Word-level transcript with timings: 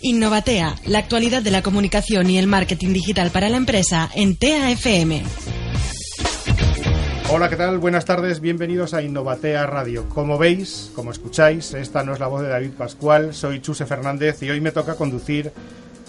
Innovatea, 0.00 0.74
la 0.86 0.98
actualidad 0.98 1.42
de 1.42 1.50
la 1.50 1.62
comunicación 1.62 2.30
y 2.30 2.38
el 2.38 2.46
marketing 2.46 2.92
digital 2.92 3.30
para 3.30 3.48
la 3.48 3.56
empresa 3.56 4.10
en 4.14 4.36
TAFM. 4.36 5.22
Hola, 7.28 7.48
¿qué 7.48 7.56
tal? 7.56 7.78
Buenas 7.78 8.04
tardes, 8.04 8.40
bienvenidos 8.40 8.94
a 8.94 9.02
Innovatea 9.02 9.66
Radio. 9.66 10.08
Como 10.08 10.38
veis, 10.38 10.92
como 10.94 11.10
escucháis, 11.10 11.74
esta 11.74 12.04
no 12.04 12.12
es 12.12 12.20
la 12.20 12.28
voz 12.28 12.42
de 12.42 12.48
David 12.48 12.70
Pascual, 12.78 13.34
soy 13.34 13.60
Chuse 13.60 13.84
Fernández 13.84 14.40
y 14.42 14.50
hoy 14.50 14.60
me 14.60 14.70
toca 14.70 14.94
conducir 14.94 15.50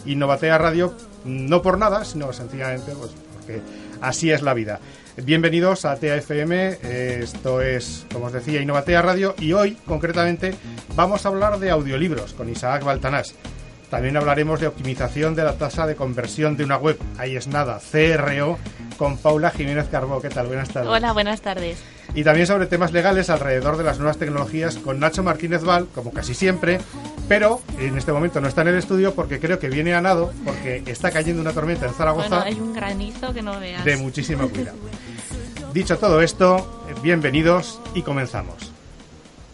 Innovatea 0.05 0.59
Radio, 0.59 0.93
no 1.25 1.61
por 1.61 1.79
nada, 1.79 2.05
sino 2.05 2.31
sencillamente 2.33 2.91
pues, 2.93 3.11
porque 3.33 3.61
así 3.99 4.31
es 4.31 4.43
la 4.43 4.53
vida. 4.53 4.79
Bienvenidos 5.23 5.83
a 5.85 5.95
TAFM, 5.95 6.77
esto 6.83 7.59
es, 7.61 8.05
como 8.13 8.27
os 8.27 8.33
decía, 8.33 8.61
Innovatea 8.61 9.01
Radio 9.01 9.33
y 9.39 9.51
hoy, 9.51 9.75
concretamente, 9.85 10.53
vamos 10.95 11.25
a 11.25 11.29
hablar 11.29 11.57
de 11.57 11.71
audiolibros 11.71 12.33
con 12.33 12.49
Isaac 12.49 12.83
Baltanás. 12.83 13.33
También 13.89 14.15
hablaremos 14.15 14.59
de 14.59 14.67
optimización 14.67 15.33
de 15.33 15.43
la 15.43 15.57
tasa 15.57 15.87
de 15.87 15.95
conversión 15.95 16.55
de 16.55 16.65
una 16.65 16.77
web. 16.77 16.99
Ahí 17.17 17.35
es 17.35 17.47
nada, 17.47 17.79
CRO, 17.91 18.59
con 18.97 19.17
Paula 19.17 19.49
Jiménez 19.49 19.87
Carbó. 19.89 20.21
¿Qué 20.21 20.29
tal? 20.29 20.47
Buenas 20.47 20.69
tardes. 20.69 20.91
Hola, 20.91 21.13
buenas 21.13 21.41
tardes. 21.41 21.79
Y 22.13 22.23
también 22.23 22.45
sobre 22.45 22.67
temas 22.67 22.91
legales 22.91 23.29
alrededor 23.29 23.77
de 23.77 23.85
las 23.85 23.97
nuevas 23.97 24.17
tecnologías 24.17 24.77
con 24.77 24.99
Nacho 24.99 25.23
Martínez 25.23 25.63
Val, 25.63 25.87
como 25.95 26.11
casi 26.11 26.35
siempre, 26.35 26.79
pero 27.27 27.61
en 27.79 27.97
este 27.97 28.11
momento 28.11 28.39
no 28.39 28.47
está 28.47 28.61
en 28.61 28.69
el 28.69 28.75
estudio 28.75 29.15
porque 29.15 29.39
creo 29.39 29.57
que 29.57 29.69
viene 29.69 29.93
a 29.93 30.01
nado, 30.01 30.31
porque 30.45 30.83
está 30.85 31.09
cayendo 31.09 31.41
una 31.41 31.53
tormenta 31.53 31.87
en 31.87 31.93
Zaragoza. 31.93 32.29
Bueno, 32.29 32.43
hay 32.43 32.59
un 32.59 32.73
granizo 32.73 33.33
que 33.33 33.41
no 33.41 33.59
veas. 33.59 33.83
De 33.83 33.97
muchísimo 33.97 34.47
cuidado. 34.49 34.77
Dicho 35.77 35.99
todo 35.99 36.21
esto, 36.21 36.83
bienvenidos 37.03 37.79
y 37.93 38.01
comenzamos. 38.01 38.73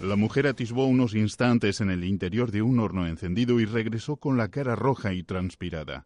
La 0.02 0.16
mujer 0.16 0.48
atisbó 0.48 0.86
unos 0.86 1.16
instantes 1.16 1.82
en 1.82 1.90
el 1.90 2.06
interior 2.06 2.50
de 2.50 2.62
un 2.62 2.80
horno 2.80 3.06
encendido 3.06 3.60
y 3.60 3.66
regresó 3.66 4.16
con 4.16 4.38
la 4.38 4.48
cara 4.48 4.78
roja 4.78 5.12
y 5.12 5.24
transpirada. 5.24 6.06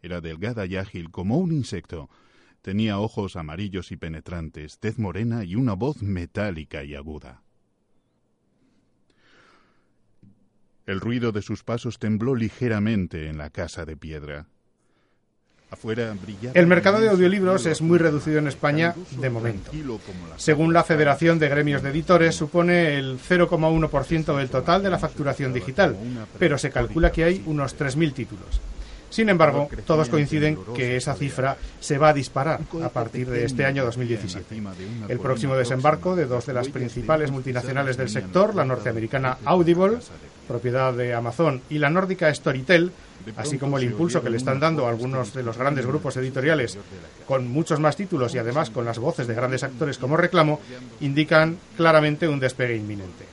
Era 0.00 0.22
delgada 0.22 0.64
y 0.64 0.76
ágil 0.76 1.10
como 1.10 1.36
un 1.36 1.52
insecto. 1.52 2.08
Tenía 2.62 2.98
ojos 2.98 3.36
amarillos 3.36 3.92
y 3.92 3.98
penetrantes, 3.98 4.78
tez 4.78 4.98
morena 4.98 5.44
y 5.44 5.56
una 5.56 5.74
voz 5.74 6.00
metálica 6.00 6.82
y 6.82 6.94
aguda. 6.94 7.42
El 10.86 11.02
ruido 11.02 11.32
de 11.32 11.42
sus 11.42 11.64
pasos 11.64 11.98
tembló 11.98 12.34
ligeramente 12.34 13.28
en 13.28 13.36
la 13.36 13.50
casa 13.50 13.84
de 13.84 13.98
piedra. 13.98 14.48
El 16.54 16.66
mercado 16.66 17.00
de 17.00 17.08
audiolibros 17.08 17.66
es 17.66 17.82
muy 17.82 17.98
reducido 17.98 18.38
en 18.38 18.48
España 18.48 18.94
de 19.18 19.30
momento. 19.30 19.70
Según 20.36 20.72
la 20.72 20.84
Federación 20.84 21.38
de 21.38 21.48
Gremios 21.48 21.82
de 21.82 21.90
Editores, 21.90 22.34
supone 22.34 22.96
el 22.98 23.18
0,1% 23.18 24.36
del 24.36 24.50
total 24.50 24.82
de 24.82 24.90
la 24.90 24.98
facturación 24.98 25.52
digital, 25.52 25.96
pero 26.38 26.58
se 26.58 26.70
calcula 26.70 27.12
que 27.12 27.24
hay 27.24 27.42
unos 27.46 27.78
3.000 27.78 28.12
títulos. 28.12 28.60
Sin 29.14 29.28
embargo, 29.28 29.68
todos 29.86 30.08
coinciden 30.08 30.58
que 30.74 30.96
esa 30.96 31.14
cifra 31.14 31.56
se 31.78 31.98
va 31.98 32.08
a 32.08 32.12
disparar 32.12 32.60
a 32.82 32.88
partir 32.88 33.30
de 33.30 33.44
este 33.44 33.64
año 33.64 33.84
2017. 33.84 34.60
El 35.08 35.20
próximo 35.20 35.54
desembarco 35.54 36.16
de 36.16 36.26
dos 36.26 36.46
de 36.46 36.52
las 36.52 36.68
principales 36.68 37.30
multinacionales 37.30 37.96
del 37.96 38.08
sector, 38.08 38.56
la 38.56 38.64
norteamericana 38.64 39.38
Audible, 39.44 39.98
propiedad 40.46 40.92
de 40.92 41.14
Amazon, 41.14 41.62
y 41.70 41.78
la 41.78 41.90
nórdica 41.90 42.32
Storytel, 42.34 42.92
así 43.36 43.58
como 43.58 43.78
el 43.78 43.84
impulso 43.84 44.22
que 44.22 44.30
le 44.30 44.36
están 44.36 44.60
dando 44.60 44.86
algunos 44.86 45.34
de 45.34 45.42
los 45.42 45.56
grandes 45.56 45.86
grupos 45.86 46.16
editoriales 46.16 46.78
con 47.26 47.48
muchos 47.48 47.80
más 47.80 47.96
títulos 47.96 48.34
y 48.34 48.38
además 48.38 48.70
con 48.70 48.84
las 48.84 48.98
voces 48.98 49.26
de 49.26 49.34
grandes 49.34 49.62
actores 49.62 49.98
como 49.98 50.16
reclamo, 50.16 50.60
indican 51.00 51.58
claramente 51.76 52.28
un 52.28 52.40
despegue 52.40 52.76
inminente. 52.76 53.24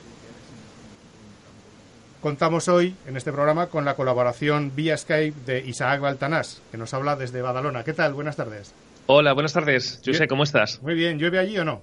Contamos 2.22 2.68
hoy 2.68 2.94
en 3.08 3.16
este 3.16 3.32
programa 3.32 3.66
con 3.66 3.84
la 3.84 3.96
colaboración 3.96 4.72
vía 4.76 4.96
Skype 4.96 5.40
de 5.44 5.58
Isaac 5.66 6.00
Baltanás, 6.00 6.62
que 6.70 6.78
nos 6.78 6.94
habla 6.94 7.16
desde 7.16 7.42
Badalona. 7.42 7.82
¿Qué 7.82 7.94
tal? 7.94 8.14
Buenas 8.14 8.36
tardes. 8.36 8.72
Hola, 9.06 9.32
buenas 9.32 9.52
tardes. 9.52 10.00
Yo 10.02 10.14
sé, 10.14 10.28
¿cómo 10.28 10.44
estás? 10.44 10.80
Muy 10.82 10.94
bien. 10.94 11.18
¿Llueve 11.18 11.40
allí 11.40 11.58
o 11.58 11.64
no? 11.64 11.82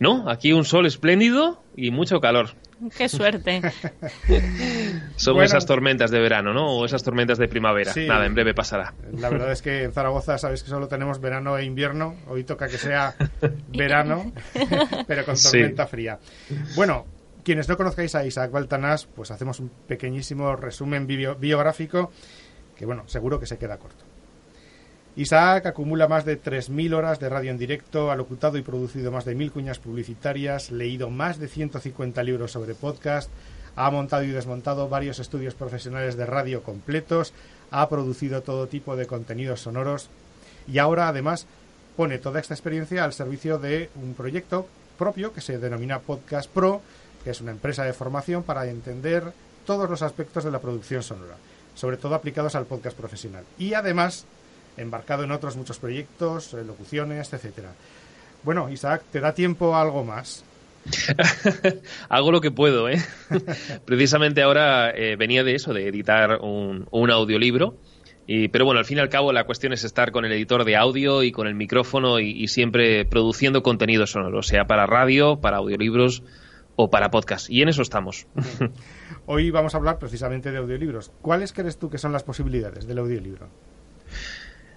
No, 0.00 0.30
aquí 0.30 0.54
un 0.54 0.64
sol 0.64 0.86
espléndido 0.86 1.62
y 1.76 1.90
mucho 1.90 2.20
calor. 2.20 2.50
Qué 2.96 3.08
suerte. 3.08 3.60
Son 5.16 5.42
esas 5.42 5.66
tormentas 5.66 6.10
de 6.10 6.20
verano, 6.20 6.52
¿no? 6.52 6.78
O 6.78 6.84
esas 6.84 7.02
tormentas 7.02 7.38
de 7.38 7.48
primavera. 7.48 7.92
Nada, 8.06 8.26
en 8.26 8.34
breve 8.34 8.54
pasará. 8.54 8.94
La 9.12 9.28
verdad 9.28 9.52
es 9.52 9.62
que 9.62 9.84
en 9.84 9.92
Zaragoza 9.92 10.38
sabes 10.38 10.62
que 10.62 10.68
solo 10.68 10.88
tenemos 10.88 11.20
verano 11.20 11.56
e 11.58 11.64
invierno. 11.64 12.16
Hoy 12.26 12.44
toca 12.44 12.68
que 12.68 12.78
sea 12.78 13.14
verano, 13.68 14.32
pero 15.06 15.24
con 15.24 15.36
tormenta 15.36 15.86
fría. 15.86 16.18
Bueno, 16.74 17.06
quienes 17.44 17.68
no 17.68 17.76
conozcáis 17.76 18.14
a 18.14 18.24
Isaac 18.24 18.50
Baltanás, 18.50 19.06
pues 19.06 19.30
hacemos 19.30 19.60
un 19.60 19.70
pequeñísimo 19.86 20.56
resumen 20.56 21.06
biográfico 21.06 22.10
que, 22.76 22.86
bueno, 22.86 23.04
seguro 23.06 23.38
que 23.38 23.46
se 23.46 23.58
queda 23.58 23.78
corto. 23.78 24.04
Isaac 25.16 25.66
acumula 25.66 26.08
más 26.08 26.24
de 26.24 26.42
3.000 26.42 26.92
horas 26.92 27.20
de 27.20 27.28
radio 27.28 27.52
en 27.52 27.58
directo, 27.58 28.10
ha 28.10 28.16
locutado 28.16 28.58
y 28.58 28.62
producido 28.62 29.12
más 29.12 29.24
de 29.24 29.36
1.000 29.36 29.52
cuñas 29.52 29.78
publicitarias, 29.78 30.72
leído 30.72 31.08
más 31.08 31.38
de 31.38 31.46
150 31.46 32.20
libros 32.24 32.50
sobre 32.50 32.74
podcast, 32.74 33.30
ha 33.76 33.88
montado 33.92 34.24
y 34.24 34.30
desmontado 34.30 34.88
varios 34.88 35.20
estudios 35.20 35.54
profesionales 35.54 36.16
de 36.16 36.26
radio 36.26 36.64
completos, 36.64 37.32
ha 37.70 37.88
producido 37.88 38.42
todo 38.42 38.66
tipo 38.66 38.96
de 38.96 39.06
contenidos 39.06 39.60
sonoros 39.60 40.08
y 40.66 40.78
ahora 40.78 41.06
además 41.06 41.46
pone 41.96 42.18
toda 42.18 42.40
esta 42.40 42.54
experiencia 42.54 43.04
al 43.04 43.12
servicio 43.12 43.60
de 43.60 43.90
un 43.94 44.14
proyecto 44.14 44.66
propio 44.98 45.32
que 45.32 45.40
se 45.40 45.58
denomina 45.58 46.00
Podcast 46.00 46.50
Pro, 46.50 46.80
que 47.22 47.30
es 47.30 47.40
una 47.40 47.52
empresa 47.52 47.84
de 47.84 47.92
formación 47.92 48.42
para 48.42 48.66
entender 48.66 49.32
todos 49.64 49.88
los 49.88 50.02
aspectos 50.02 50.42
de 50.42 50.50
la 50.50 50.60
producción 50.60 51.04
sonora, 51.04 51.36
sobre 51.76 51.98
todo 51.98 52.16
aplicados 52.16 52.56
al 52.56 52.66
podcast 52.66 52.96
profesional. 52.96 53.44
Y 53.58 53.74
además, 53.74 54.26
embarcado 54.76 55.24
en 55.24 55.32
otros 55.32 55.56
muchos 55.56 55.78
proyectos, 55.78 56.54
eh, 56.54 56.64
locuciones, 56.64 57.32
etcétera. 57.32 57.72
Bueno, 58.42 58.70
Isaac, 58.70 59.02
¿te 59.10 59.20
da 59.20 59.32
tiempo 59.32 59.74
a 59.74 59.82
algo 59.82 60.04
más? 60.04 60.44
Hago 62.08 62.30
lo 62.30 62.40
que 62.40 62.50
puedo, 62.50 62.88
¿eh? 62.88 63.02
Precisamente 63.86 64.42
ahora 64.42 64.90
eh, 64.90 65.16
venía 65.16 65.42
de 65.44 65.54
eso, 65.54 65.72
de 65.72 65.88
editar 65.88 66.40
un, 66.40 67.10
audiolibro. 67.10 67.76
Y, 68.26 68.48
pero 68.48 68.64
bueno, 68.64 68.78
al 68.78 68.86
fin 68.86 68.98
y 68.98 69.00
al 69.00 69.08
cabo 69.08 69.32
la 69.32 69.44
cuestión 69.44 69.72
es 69.72 69.84
estar 69.84 70.10
con 70.10 70.24
el 70.24 70.32
editor 70.32 70.64
de 70.64 70.76
audio 70.76 71.22
y 71.22 71.32
con 71.32 71.46
el 71.46 71.54
micrófono 71.54 72.20
y, 72.20 72.30
y 72.30 72.48
siempre 72.48 73.04
produciendo 73.04 73.62
contenido 73.62 74.06
sonoro, 74.06 74.42
sea 74.42 74.64
para 74.64 74.86
radio, 74.86 75.40
para 75.40 75.58
audiolibros, 75.58 76.22
o 76.76 76.90
para 76.90 77.10
podcast. 77.10 77.50
Y 77.50 77.62
en 77.62 77.68
eso 77.68 77.82
estamos. 77.82 78.26
Hoy 79.26 79.50
vamos 79.50 79.74
a 79.74 79.78
hablar 79.78 79.98
precisamente 79.98 80.50
de 80.50 80.58
audiolibros. 80.58 81.10
¿Cuáles 81.22 81.52
crees 81.52 81.78
tú 81.78 81.90
que 81.90 81.98
son 81.98 82.12
las 82.12 82.24
posibilidades 82.24 82.86
del 82.86 82.98
audiolibro? 82.98 83.48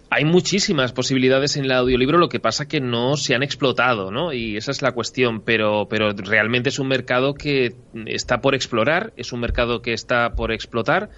Hay 0.09 0.23
muchísimas 0.23 0.93
posibilidades 0.93 1.57
en 1.57 1.65
el 1.65 1.71
audiolibro, 1.71 2.17
lo 2.17 2.29
que 2.29 2.39
pasa 2.39 2.67
que 2.67 2.79
no 2.79 3.17
se 3.17 3.35
han 3.35 3.43
explotado, 3.43 4.09
¿no? 4.09 4.31
Y 4.31 4.55
esa 4.55 4.71
es 4.71 4.81
la 4.81 4.93
cuestión, 4.93 5.41
pero, 5.41 5.87
pero 5.89 6.13
realmente 6.13 6.69
es 6.69 6.79
un 6.79 6.87
mercado 6.87 7.33
que 7.33 7.75
está 8.05 8.39
por 8.39 8.55
explorar, 8.55 9.11
es 9.17 9.33
un 9.33 9.41
mercado 9.41 9.81
que 9.81 9.91
está 9.91 10.33
por 10.33 10.53
explotar, 10.53 11.09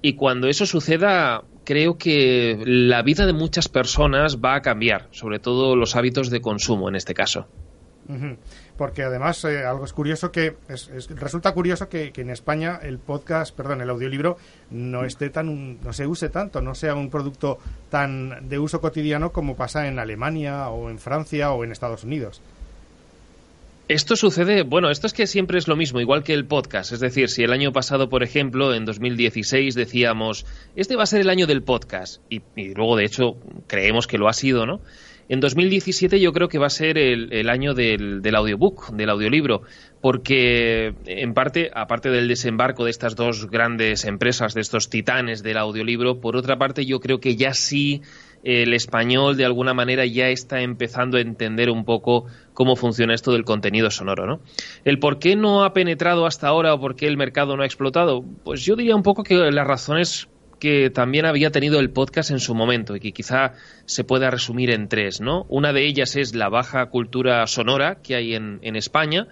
y 0.00 0.14
cuando 0.14 0.48
eso 0.48 0.64
suceda, 0.64 1.42
creo 1.64 1.98
que 1.98 2.58
la 2.64 3.02
vida 3.02 3.26
de 3.26 3.34
muchas 3.34 3.68
personas 3.68 4.38
va 4.38 4.54
a 4.54 4.62
cambiar, 4.62 5.08
sobre 5.10 5.38
todo 5.38 5.76
los 5.76 5.94
hábitos 5.94 6.30
de 6.30 6.40
consumo 6.40 6.88
en 6.88 6.96
este 6.96 7.14
caso 7.14 7.46
porque 8.76 9.02
además 9.02 9.44
eh, 9.44 9.64
algo 9.64 9.84
es 9.84 9.92
curioso 9.92 10.32
que 10.32 10.56
resulta 11.16 11.52
curioso 11.52 11.88
que, 11.88 12.12
en 12.14 12.30
España 12.30 12.78
el 12.82 12.98
podcast, 12.98 13.54
perdón, 13.54 13.80
el 13.80 13.90
audiolibro 13.90 14.36
no 14.70 15.04
esté 15.04 15.30
tan 15.30 15.80
no 15.82 15.92
se 15.92 16.06
use 16.06 16.28
tanto, 16.28 16.60
no 16.60 16.74
sea 16.74 16.94
un 16.94 17.10
producto 17.10 17.58
tan 17.90 18.48
de 18.48 18.58
uso 18.58 18.80
cotidiano 18.80 19.32
como 19.32 19.56
pasa 19.56 19.86
en 19.86 19.98
Alemania 19.98 20.68
o 20.68 20.90
en 20.90 20.98
Francia 20.98 21.52
o 21.52 21.64
en 21.64 21.72
Estados 21.72 22.04
Unidos. 22.04 22.40
Esto 23.88 24.16
sucede, 24.16 24.62
bueno, 24.62 24.90
esto 24.90 25.06
es 25.06 25.12
que 25.12 25.26
siempre 25.26 25.58
es 25.58 25.68
lo 25.68 25.76
mismo, 25.76 26.00
igual 26.00 26.22
que 26.22 26.32
el 26.32 26.46
podcast. 26.46 26.92
Es 26.92 27.00
decir, 27.00 27.28
si 27.28 27.42
el 27.42 27.52
año 27.52 27.72
pasado, 27.72 28.08
por 28.08 28.22
ejemplo, 28.22 28.72
en 28.72 28.84
2016 28.86 29.74
decíamos, 29.74 30.46
este 30.76 30.96
va 30.96 31.02
a 31.02 31.06
ser 31.06 31.20
el 31.20 31.28
año 31.28 31.46
del 31.46 31.62
podcast, 31.62 32.22
y, 32.30 32.40
y 32.56 32.74
luego 32.74 32.96
de 32.96 33.04
hecho 33.04 33.36
creemos 33.66 34.06
que 34.06 34.18
lo 34.18 34.28
ha 34.28 34.32
sido, 34.32 34.64
¿no? 34.64 34.80
En 35.28 35.40
2017 35.40 36.20
yo 36.20 36.32
creo 36.32 36.48
que 36.48 36.58
va 36.58 36.66
a 36.66 36.70
ser 36.70 36.98
el, 36.98 37.48
año 37.48 37.74
del, 37.74 38.22
audiobook, 38.34 38.90
del 38.92 39.10
audiolibro, 39.10 39.62
porque 40.00 40.94
en 41.06 41.34
parte, 41.34 41.70
aparte 41.74 42.10
del 42.10 42.28
desembarco 42.28 42.84
de 42.84 42.90
estas 42.90 43.16
dos 43.16 43.48
grandes 43.48 44.04
empresas, 44.04 44.54
de 44.54 44.60
estos 44.60 44.90
titanes 44.90 45.42
del 45.42 45.58
audiolibro, 45.58 46.20
por 46.20 46.36
otra 46.36 46.58
parte 46.58 46.84
yo 46.84 47.00
creo 47.00 47.20
que 47.20 47.36
ya 47.36 47.54
sí 47.54 48.02
el 48.42 48.74
español 48.74 49.36
de 49.36 49.44
alguna 49.44 49.72
manera 49.72 50.04
ya 50.04 50.28
está 50.28 50.62
empezando 50.62 51.16
a 51.16 51.20
entender 51.20 51.70
un 51.70 51.84
poco 51.84 52.26
cómo 52.54 52.74
funciona 52.74 53.14
esto 53.14 53.32
del 53.32 53.44
contenido 53.44 53.90
sonoro, 53.90 54.26
¿no? 54.26 54.40
El 54.84 54.98
por 54.98 55.18
qué 55.18 55.36
no 55.36 55.64
ha 55.64 55.72
penetrado 55.72 56.26
hasta 56.26 56.48
ahora 56.48 56.74
o 56.74 56.80
por 56.80 56.96
qué 56.96 57.06
el 57.06 57.16
mercado 57.16 57.56
no 57.56 57.62
ha 57.62 57.66
explotado, 57.66 58.24
pues 58.44 58.64
yo 58.64 58.74
diría 58.74 58.96
un 58.96 59.02
poco 59.02 59.22
que 59.22 59.36
las 59.36 59.66
razones 59.66 60.28
que 60.62 60.90
también 60.90 61.26
había 61.26 61.50
tenido 61.50 61.80
el 61.80 61.90
podcast 61.90 62.30
en 62.30 62.38
su 62.38 62.54
momento 62.54 62.94
y 62.94 63.00
que 63.00 63.10
quizá 63.10 63.54
se 63.84 64.04
pueda 64.04 64.30
resumir 64.30 64.70
en 64.70 64.86
tres, 64.86 65.20
¿no? 65.20 65.44
Una 65.48 65.72
de 65.72 65.84
ellas 65.84 66.14
es 66.14 66.36
la 66.36 66.48
baja 66.48 66.86
cultura 66.86 67.44
sonora 67.48 67.96
que 68.00 68.14
hay 68.14 68.36
en, 68.36 68.76
España 68.76 69.26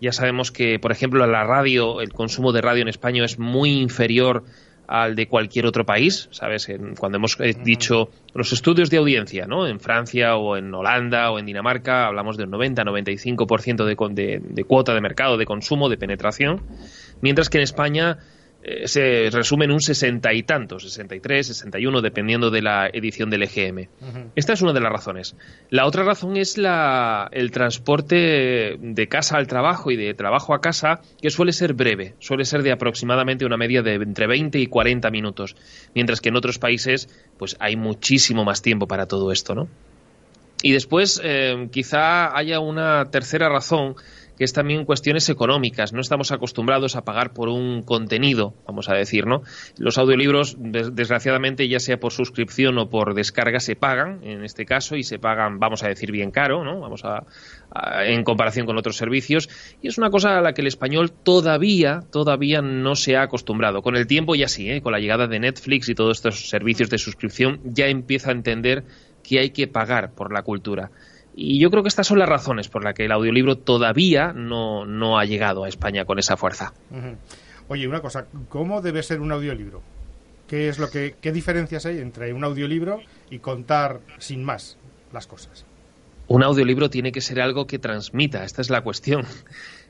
Ya 0.00 0.10
sabemos 0.10 0.50
que, 0.50 0.80
por 0.80 0.90
ejemplo, 0.90 1.24
la 1.24 1.44
radio, 1.44 2.00
el 2.00 2.12
consumo 2.12 2.50
de 2.50 2.62
radio 2.62 2.82
en 2.82 2.88
España 2.88 3.24
es 3.24 3.38
muy 3.38 3.80
inferior 3.80 4.42
al 4.88 5.14
de 5.14 5.28
cualquier 5.28 5.66
otro 5.66 5.86
país, 5.86 6.28
¿sabes? 6.32 6.68
cuando 6.98 7.18
hemos 7.18 7.38
eh, 7.38 7.54
dicho 7.62 8.10
los 8.34 8.52
estudios 8.52 8.90
de 8.90 8.96
audiencia, 8.96 9.46
¿no? 9.46 9.68
En 9.68 9.78
Francia 9.78 10.34
o 10.34 10.56
en 10.56 10.74
Holanda 10.74 11.30
o 11.30 11.38
en 11.38 11.46
Dinamarca 11.46 12.08
hablamos 12.08 12.36
de 12.36 12.42
un 12.42 12.50
90-95% 12.50 13.84
de, 13.84 14.40
de 14.42 14.64
cuota 14.64 14.94
de 14.94 15.00
mercado, 15.00 15.36
de 15.36 15.46
consumo, 15.46 15.88
de 15.88 15.96
penetración, 15.96 16.60
mientras 17.20 17.48
que 17.48 17.58
en 17.58 17.62
España 17.62 18.18
eh, 18.64 18.86
se 18.86 19.28
resume 19.30 19.64
en 19.64 19.72
un 19.72 19.80
sesenta 19.80 20.32
y 20.32 20.44
tantos, 20.44 20.84
63, 20.84 21.48
61, 21.48 22.00
dependiendo 22.00 22.50
de 22.50 22.62
la 22.62 22.88
edición 22.92 23.28
del 23.28 23.42
EGM. 23.42 23.88
Esta 24.36 24.52
es 24.52 24.62
una 24.62 24.72
de 24.72 24.80
las 24.80 24.92
razones. 24.92 25.36
La 25.70 25.84
otra 25.84 26.04
razón 26.04 26.36
es 26.36 26.58
la, 26.58 27.28
el 27.32 27.50
transporte 27.50 28.76
de 28.78 29.08
casa 29.08 29.36
al 29.36 29.48
trabajo 29.48 29.90
y 29.90 29.96
de 29.96 30.14
trabajo 30.14 30.54
a 30.54 30.60
casa, 30.60 31.00
que 31.20 31.30
suele 31.30 31.52
ser 31.52 31.74
breve, 31.74 32.14
suele 32.20 32.44
ser 32.44 32.62
de 32.62 32.70
aproximadamente 32.70 33.44
una 33.44 33.56
media 33.56 33.82
de 33.82 33.94
entre 33.94 34.28
20 34.28 34.60
y 34.60 34.68
40 34.68 35.10
minutos, 35.10 35.56
mientras 35.94 36.20
que 36.20 36.28
en 36.28 36.36
otros 36.36 36.58
países 36.58 37.08
pues 37.38 37.56
hay 37.58 37.74
muchísimo 37.74 38.44
más 38.44 38.62
tiempo 38.62 38.86
para 38.86 39.06
todo 39.06 39.32
esto, 39.32 39.56
¿no? 39.56 39.68
Y 40.62 40.70
después 40.72 41.20
eh, 41.24 41.68
quizá 41.72 42.36
haya 42.36 42.60
una 42.60 43.10
tercera 43.10 43.48
razón 43.48 43.96
que 44.36 44.44
es 44.44 44.52
también 44.52 44.84
cuestiones 44.84 45.28
económicas. 45.28 45.92
No 45.92 46.00
estamos 46.00 46.32
acostumbrados 46.32 46.96
a 46.96 47.04
pagar 47.04 47.32
por 47.32 47.48
un 47.48 47.82
contenido, 47.82 48.54
vamos 48.66 48.88
a 48.88 48.94
decir, 48.94 49.26
¿no? 49.26 49.42
Los 49.78 49.98
audiolibros, 49.98 50.56
desgraciadamente, 50.58 51.68
ya 51.68 51.80
sea 51.80 51.98
por 51.98 52.12
suscripción 52.12 52.78
o 52.78 52.88
por 52.88 53.14
descarga, 53.14 53.60
se 53.60 53.76
pagan, 53.76 54.20
en 54.22 54.44
este 54.44 54.64
caso, 54.64 54.96
y 54.96 55.02
se 55.02 55.18
pagan, 55.18 55.58
vamos 55.58 55.82
a 55.82 55.88
decir, 55.88 56.10
bien 56.10 56.30
caro, 56.30 56.64
¿no? 56.64 56.80
Vamos 56.80 57.04
a, 57.04 57.24
en 58.04 58.24
comparación 58.24 58.66
con 58.66 58.78
otros 58.78 58.96
servicios. 58.96 59.48
Y 59.82 59.88
es 59.88 59.98
una 59.98 60.10
cosa 60.10 60.38
a 60.38 60.42
la 60.42 60.52
que 60.52 60.62
el 60.62 60.66
español 60.66 61.12
todavía, 61.12 62.00
todavía 62.10 62.62
no 62.62 62.94
se 62.94 63.16
ha 63.16 63.22
acostumbrado. 63.22 63.82
Con 63.82 63.96
el 63.96 64.06
tiempo 64.06 64.34
ya 64.34 64.48
sí, 64.48 64.70
¿eh? 64.70 64.80
con 64.80 64.92
la 64.92 64.98
llegada 64.98 65.26
de 65.26 65.40
Netflix 65.40 65.88
y 65.88 65.94
todos 65.94 66.18
estos 66.18 66.48
servicios 66.48 66.90
de 66.90 66.98
suscripción, 66.98 67.60
ya 67.64 67.86
empieza 67.86 68.30
a 68.30 68.32
entender 68.32 68.84
que 69.22 69.38
hay 69.38 69.50
que 69.50 69.68
pagar 69.68 70.12
por 70.14 70.32
la 70.32 70.42
cultura. 70.42 70.90
Y 71.34 71.58
yo 71.58 71.70
creo 71.70 71.82
que 71.82 71.88
estas 71.88 72.06
son 72.06 72.18
las 72.18 72.28
razones 72.28 72.68
por 72.68 72.84
las 72.84 72.94
que 72.94 73.06
el 73.06 73.12
audiolibro 73.12 73.56
todavía 73.56 74.32
no, 74.32 74.84
no 74.84 75.18
ha 75.18 75.24
llegado 75.24 75.64
a 75.64 75.68
España 75.68 76.04
con 76.04 76.18
esa 76.18 76.36
fuerza. 76.36 76.74
Oye, 77.68 77.88
una 77.88 78.00
cosa, 78.00 78.26
¿cómo 78.48 78.82
debe 78.82 79.02
ser 79.02 79.20
un 79.20 79.32
audiolibro? 79.32 79.82
¿Qué 80.46 80.68
es 80.68 80.78
lo 80.78 80.90
que 80.90 81.14
qué 81.20 81.32
diferencias 81.32 81.86
hay 81.86 81.98
entre 81.98 82.32
un 82.34 82.44
audiolibro 82.44 83.00
y 83.30 83.38
contar 83.38 84.00
sin 84.18 84.44
más 84.44 84.76
las 85.12 85.26
cosas? 85.26 85.64
Un 86.28 86.42
audiolibro 86.42 86.90
tiene 86.90 87.12
que 87.12 87.20
ser 87.20 87.40
algo 87.40 87.66
que 87.66 87.78
transmita, 87.78 88.44
esta 88.44 88.60
es 88.60 88.70
la 88.70 88.82
cuestión. 88.82 89.24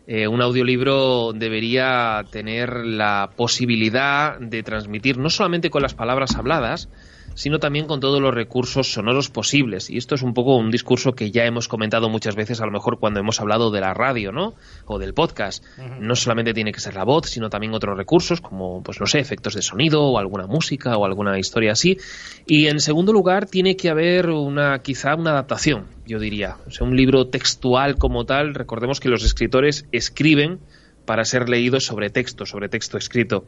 Eh, 0.08 0.26
un 0.26 0.42
audiolibro 0.42 1.32
debería 1.32 2.24
tener 2.32 2.84
la 2.84 3.30
posibilidad 3.36 4.36
de 4.40 4.64
transmitir 4.64 5.16
no 5.16 5.30
solamente 5.30 5.70
con 5.70 5.80
las 5.80 5.94
palabras 5.94 6.34
habladas, 6.34 6.88
sino 7.34 7.58
también 7.58 7.86
con 7.86 8.00
todos 8.00 8.20
los 8.20 8.34
recursos 8.34 8.92
sonoros 8.92 9.30
posibles. 9.30 9.90
Y 9.90 9.96
esto 9.96 10.14
es 10.14 10.22
un 10.22 10.34
poco 10.34 10.56
un 10.56 10.70
discurso 10.70 11.12
que 11.12 11.30
ya 11.30 11.44
hemos 11.44 11.68
comentado 11.68 12.08
muchas 12.08 12.36
veces, 12.36 12.60
a 12.60 12.66
lo 12.66 12.72
mejor 12.72 12.98
cuando 12.98 13.20
hemos 13.20 13.40
hablado 13.40 13.70
de 13.70 13.80
la 13.80 13.94
radio, 13.94 14.32
¿no? 14.32 14.54
O 14.86 14.98
del 14.98 15.14
podcast. 15.14 15.64
No 16.00 16.16
solamente 16.16 16.54
tiene 16.54 16.72
que 16.72 16.80
ser 16.80 16.94
la 16.94 17.04
voz, 17.04 17.28
sino 17.28 17.50
también 17.50 17.74
otros 17.74 17.96
recursos, 17.96 18.40
como, 18.40 18.82
pues 18.82 19.00
no 19.00 19.06
sé, 19.06 19.18
efectos 19.18 19.54
de 19.54 19.62
sonido, 19.62 20.02
o 20.02 20.18
alguna 20.18 20.46
música, 20.46 20.96
o 20.96 21.04
alguna 21.04 21.38
historia 21.38 21.72
así. 21.72 21.98
Y 22.46 22.66
en 22.66 22.80
segundo 22.80 23.12
lugar, 23.12 23.46
tiene 23.46 23.76
que 23.76 23.88
haber 23.88 24.30
una, 24.30 24.80
quizá 24.80 25.14
una 25.14 25.30
adaptación, 25.30 25.86
yo 26.06 26.18
diría. 26.18 26.56
O 26.66 26.70
sea, 26.70 26.86
un 26.86 26.96
libro 26.96 27.28
textual 27.28 27.96
como 27.96 28.24
tal. 28.24 28.54
Recordemos 28.54 29.00
que 29.00 29.08
los 29.08 29.24
escritores 29.24 29.86
escriben 29.92 30.60
para 31.04 31.24
ser 31.24 31.48
leídos 31.48 31.84
sobre 31.84 32.10
texto, 32.10 32.46
sobre 32.46 32.68
texto 32.68 32.96
escrito 32.96 33.46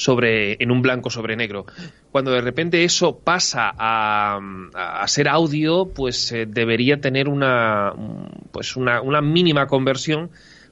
sobre 0.00 0.56
en 0.62 0.70
un 0.70 0.80
blanco 0.80 1.10
sobre 1.10 1.36
negro. 1.36 1.66
Cuando 2.10 2.30
de 2.30 2.40
repente 2.40 2.84
eso 2.84 3.18
pasa 3.18 3.70
a, 3.76 4.40
a 4.74 5.08
ser 5.08 5.28
audio, 5.28 5.90
pues 5.94 6.32
eh, 6.32 6.46
debería 6.46 7.00
tener 7.00 7.28
una 7.28 7.92
pues 8.50 8.76
una, 8.76 9.02
una, 9.02 9.20
mínima 9.20 9.66
conversión 9.66 10.30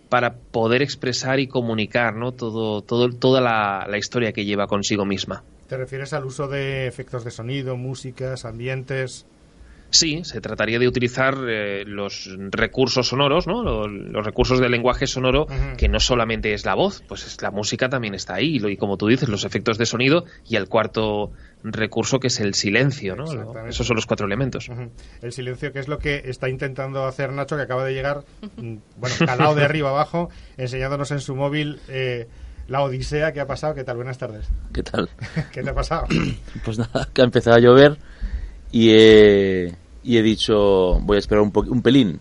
para 0.08 0.34
poder 0.34 0.80
expresar 0.80 1.40
y 1.40 1.46
comunicar 1.46 2.14
¿no? 2.14 2.32
todo, 2.32 2.80
todo, 2.80 3.10
toda 3.10 3.42
la, 3.42 3.86
la 3.86 3.98
historia 3.98 4.32
que 4.32 4.46
lleva 4.46 4.66
consigo 4.66 5.04
misma. 5.04 5.44
¿Te 5.68 5.76
refieres 5.76 6.14
al 6.14 6.24
uso 6.24 6.48
de 6.48 6.86
efectos 6.86 7.24
de 7.24 7.30
sonido, 7.30 7.76
músicas, 7.76 8.46
ambientes? 8.46 9.26
Sí, 9.90 10.22
se 10.24 10.40
trataría 10.40 10.78
de 10.78 10.86
utilizar 10.86 11.34
eh, 11.48 11.84
los 11.86 12.28
recursos 12.50 13.08
sonoros, 13.08 13.46
¿no? 13.46 13.62
Los, 13.62 14.24
recursos 14.24 14.60
del 14.60 14.70
lenguaje 14.70 15.06
sonoro, 15.06 15.46
que 15.76 15.88
no 15.88 15.98
solamente 16.00 16.52
es 16.52 16.66
la 16.66 16.74
voz, 16.74 17.02
pues 17.08 17.26
es, 17.26 17.40
la 17.40 17.50
música 17.50 17.88
también 17.88 18.14
está 18.14 18.34
ahí, 18.34 18.60
y, 18.62 18.76
como 18.76 18.96
tú 18.96 19.06
dices, 19.06 19.28
los 19.28 19.44
efectos 19.44 19.78
de 19.78 19.86
sonido 19.86 20.24
y 20.46 20.56
el 20.56 20.68
cuarto 20.68 21.32
recurso 21.62 22.20
que 22.20 22.26
es 22.26 22.38
el 22.40 22.54
silencio, 22.54 23.16
¿no? 23.16 23.24
Esos 23.66 23.86
son 23.86 23.96
los 23.96 24.06
cuatro 24.06 24.26
elementos. 24.26 24.70
El 25.22 25.32
silencio, 25.32 25.72
que 25.72 25.78
es 25.78 25.88
lo 25.88 25.98
que 25.98 26.22
está 26.26 26.48
intentando 26.48 27.06
hacer 27.06 27.32
Nacho, 27.32 27.56
que 27.56 27.62
acaba 27.62 27.84
de 27.84 27.94
llegar, 27.94 28.24
mm, 28.56 28.76
bueno, 28.98 29.16
calado 29.24 29.54
de 29.54 29.64
arriba 29.64 29.90
abajo, 29.90 30.28
enseñándonos 30.56 31.10
en 31.10 31.20
su 31.20 31.34
móvil. 31.34 31.80
Eh, 31.88 32.28
la 32.68 32.82
odisea 32.82 33.32
que 33.32 33.40
ha 33.40 33.46
pasado. 33.46 33.74
¿Qué 33.74 33.82
tal? 33.82 33.96
Buenas 33.96 34.18
tardes. 34.18 34.46
¿Qué 34.72 34.82
tal? 34.82 35.08
¿Qué 35.52 35.62
te 35.62 35.70
ha 35.70 35.74
pasado? 35.74 36.06
Pues 36.64 36.78
nada, 36.78 37.08
que 37.14 37.22
ha 37.22 37.24
empezado 37.24 37.56
a 37.56 37.60
llover 37.60 37.96
y 38.70 38.90
he, 38.90 39.74
y 40.02 40.18
he 40.18 40.22
dicho, 40.22 41.00
voy 41.00 41.16
a 41.16 41.18
esperar 41.18 41.42
un, 41.42 41.52
un 41.54 41.82
pelín. 41.82 42.20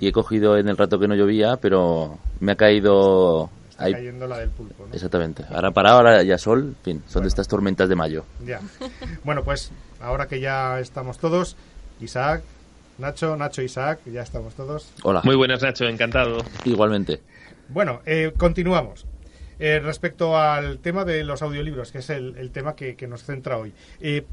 Y 0.00 0.08
he 0.08 0.12
cogido 0.12 0.56
en 0.58 0.68
el 0.68 0.76
rato 0.76 0.98
que 0.98 1.08
no 1.08 1.14
llovía, 1.14 1.56
pero 1.56 2.18
me 2.40 2.52
ha 2.52 2.56
caído... 2.56 3.50
Está 3.70 3.92
cayendo 3.92 4.26
la 4.26 4.38
del 4.38 4.50
pulpo, 4.50 4.86
¿no? 4.86 4.94
Exactamente. 4.94 5.44
Ahora 5.50 5.70
para 5.70 5.92
ahora 5.92 6.22
ya 6.24 6.36
sol, 6.36 6.74
en 6.78 6.84
fin, 6.84 7.02
son 7.06 7.22
de 7.22 7.28
estas 7.28 7.46
tormentas 7.46 7.88
de 7.88 7.94
mayo. 7.94 8.24
Ya. 8.44 8.60
Bueno, 9.24 9.44
pues 9.44 9.70
ahora 10.00 10.26
que 10.26 10.40
ya 10.40 10.80
estamos 10.80 11.18
todos, 11.18 11.56
Isaac, 12.00 12.42
Nacho, 12.98 13.36
Nacho, 13.36 13.62
Isaac, 13.62 14.00
ya 14.06 14.22
estamos 14.22 14.54
todos. 14.54 14.92
Hola. 15.02 15.22
Muy 15.24 15.36
buenas, 15.36 15.62
Nacho, 15.62 15.84
encantado. 15.84 16.38
Igualmente. 16.64 17.20
Bueno, 17.68 18.00
eh, 18.04 18.32
continuamos. 18.36 19.06
Eh, 19.60 19.80
respecto 19.80 20.36
al 20.36 20.78
tema 20.78 21.04
de 21.04 21.24
los 21.24 21.42
audiolibros, 21.42 21.90
que 21.90 21.98
es 21.98 22.10
el, 22.10 22.36
el 22.36 22.50
tema 22.50 22.74
que, 22.76 22.94
que, 22.94 23.08
nos 23.08 23.24
centra 23.24 23.58
hoy. 23.58 23.72
Eh, 24.00 24.24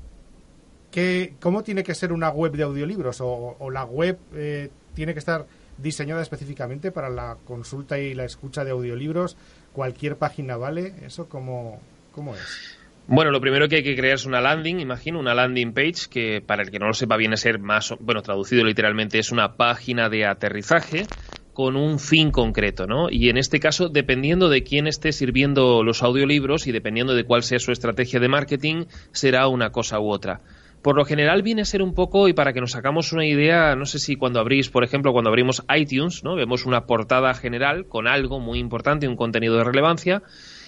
¿Cómo 1.42 1.64
tiene 1.64 1.84
que 1.84 1.94
ser 1.94 2.14
una 2.14 2.30
web 2.30 2.54
de 2.54 2.64
audiolibros? 2.64 3.18
¿O, 3.22 3.70
la 3.70 3.84
web 3.84 4.18
eh, 4.34 4.70
tiene 4.94 5.14
que 5.14 5.20
estar 5.20 5.46
diseñada 5.78 6.22
específicamente 6.22 6.92
para 6.92 7.10
la 7.10 7.38
consulta 7.46 8.00
y 8.00 8.14
la 8.14 8.24
escucha 8.24 8.64
de 8.64 8.72
audiolibros? 8.72 9.36
¿Cualquier 9.74 10.16
página 10.16 10.56
vale? 10.56 10.94
¿Eso 11.06 11.28
cómo, 11.28 11.82
cómo 12.14 12.34
es? 12.36 12.78
Bueno, 13.08 13.30
lo 13.32 13.42
primero 13.42 13.68
que 13.68 13.78
hay 13.78 13.84
que 13.84 13.96
crear 13.96 14.16
es 14.16 14.26
una 14.26 14.42
landing, 14.42 14.80
imagino, 14.80 15.20
una 15.20 15.36
landing 15.36 15.74
page, 15.74 16.08
que 16.10 16.42
para 16.42 16.64
el 16.64 16.72
que 16.72 16.80
no 16.80 16.88
lo 16.88 16.94
sepa 16.94 17.18
viene 17.18 17.34
a 17.36 17.38
ser 17.38 17.60
más, 17.60 17.94
bueno, 18.00 18.22
traducido 18.22 18.64
literalmente 18.64 19.20
es 19.20 19.32
una 19.32 19.58
página 19.58 20.10
de 20.10 20.26
aterrizaje 20.26 21.06
con 21.54 21.76
un 21.76 22.00
fin 22.00 22.32
concreto, 22.32 22.88
¿no? 22.88 23.10
Y 23.12 23.30
en 23.30 23.38
este 23.38 23.60
caso, 23.60 23.90
dependiendo 23.90 24.50
de 24.50 24.64
quién 24.64 24.88
esté 24.88 25.12
sirviendo 25.12 25.84
los 25.84 26.04
audiolibros 26.04 26.68
y 26.68 26.72
dependiendo 26.72 27.14
de 27.14 27.26
cuál 27.26 27.44
sea 27.44 27.60
su 27.60 27.72
estrategia 27.72 28.20
de 28.20 28.28
marketing, 28.28 28.86
será 29.12 29.48
una 29.48 29.72
cosa 29.72 30.00
u 30.00 30.10
otra 30.10 30.42
por 30.86 30.96
lo 30.96 31.04
general 31.04 31.42
viene 31.42 31.64
a 31.64 31.66
ser 31.66 31.82
un 31.82 31.96
poco, 31.96 32.28
y 32.28 32.34
para 32.34 32.54
que 32.54 32.62
nos 32.62 32.74
sacamos 32.74 33.12
una 33.12 33.26
idea, 33.26 33.76
no 33.76 33.88
sé 33.88 33.98
si 33.98 34.18
cuando 34.18 34.40
abrís, 34.40 34.70
por 34.70 34.84
ejemplo, 34.84 35.14
cuando 35.14 35.32
abrimos 35.32 35.66
iTunes, 35.76 36.24
¿no? 36.24 36.36
Vemos 36.36 36.68
una 36.68 36.86
portada 36.86 37.34
general 37.34 37.88
con 37.88 38.06
algo 38.08 38.40
muy 38.40 38.60
importante, 38.60 39.08
un 39.08 39.16
contenido 39.16 39.58
de 39.58 39.64
relevancia, 39.64 40.22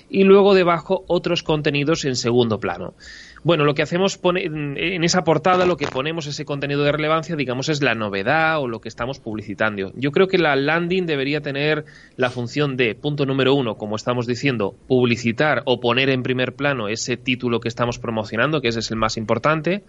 y 0.10 0.24
luego 0.24 0.56
debajo 0.56 1.06
otros 1.08 1.44
contenidos 1.44 2.04
en 2.04 2.16
segundo 2.16 2.60
plano. 2.60 2.96
Bueno, 3.44 3.66
lo 3.66 3.76
que 3.76 3.82
hacemos 3.82 4.20
en 4.24 5.04
esa 5.04 5.24
portada, 5.24 5.66
lo 5.66 5.78
que 5.78 5.88
ponemos 5.88 6.28
ese 6.28 6.46
contenido 6.46 6.84
de 6.84 6.92
relevancia, 6.92 7.36
digamos, 7.36 7.70
es 7.70 7.82
la 7.82 7.96
novedad 7.96 8.60
o 8.60 8.68
lo 8.68 8.82
que 8.82 8.90
estamos 8.90 9.20
publicitando. 9.20 9.92
Yo 9.96 10.12
creo 10.12 10.28
que 10.28 10.38
la 10.38 10.56
landing 10.56 11.06
debería 11.06 11.42
tener 11.42 11.86
la 12.16 12.30
función 12.30 12.78
de, 12.78 12.96
punto 12.96 13.26
número 13.26 13.54
uno, 13.54 13.76
como 13.76 13.96
estamos 13.96 14.28
diciendo, 14.28 14.76
publicitar 14.88 15.62
o 15.66 15.80
poner 15.80 16.10
en 16.10 16.24
primer 16.24 16.56
plano 16.56 16.88
ese 16.88 17.18
título 17.18 17.60
que 17.60 17.70
estamos 17.70 18.00
promocionando, 18.00 18.62
que 18.62 18.70
ese 18.70 18.80
es 18.80 18.92
el 18.92 18.98
más 18.98 19.18
importante. 19.18 19.84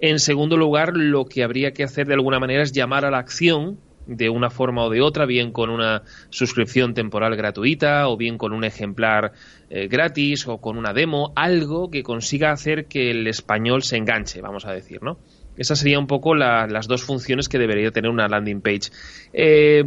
En 0.00 0.18
segundo 0.18 0.56
lugar, 0.56 0.96
lo 0.96 1.26
que 1.26 1.44
habría 1.44 1.72
que 1.72 1.84
hacer 1.84 2.06
de 2.06 2.14
alguna 2.14 2.40
manera 2.40 2.62
es 2.62 2.72
llamar 2.72 3.04
a 3.04 3.10
la 3.10 3.18
acción 3.18 3.78
de 4.06 4.28
una 4.28 4.50
forma 4.50 4.84
o 4.84 4.90
de 4.90 5.00
otra, 5.00 5.26
bien 5.26 5.52
con 5.52 5.70
una 5.70 6.02
suscripción 6.30 6.94
temporal 6.94 7.36
gratuita 7.36 8.08
o 8.08 8.16
bien 8.16 8.38
con 8.38 8.52
un 8.52 8.64
ejemplar 8.64 9.32
eh, 9.70 9.88
gratis 9.88 10.46
o 10.48 10.58
con 10.58 10.76
una 10.76 10.92
demo, 10.92 11.32
algo 11.36 11.90
que 11.90 12.02
consiga 12.02 12.52
hacer 12.52 12.86
que 12.86 13.10
el 13.10 13.26
español 13.26 13.82
se 13.82 13.96
enganche, 13.96 14.40
vamos 14.40 14.64
a 14.66 14.72
decir, 14.72 15.02
¿no? 15.02 15.18
Esas 15.56 15.80
serían 15.80 16.00
un 16.00 16.06
poco 16.06 16.34
las 16.34 16.88
dos 16.88 17.02
funciones 17.02 17.48
que 17.48 17.58
debería 17.58 17.90
tener 17.90 18.10
una 18.10 18.26
landing 18.26 18.62
page. 18.62 18.90
Eh, 19.34 19.84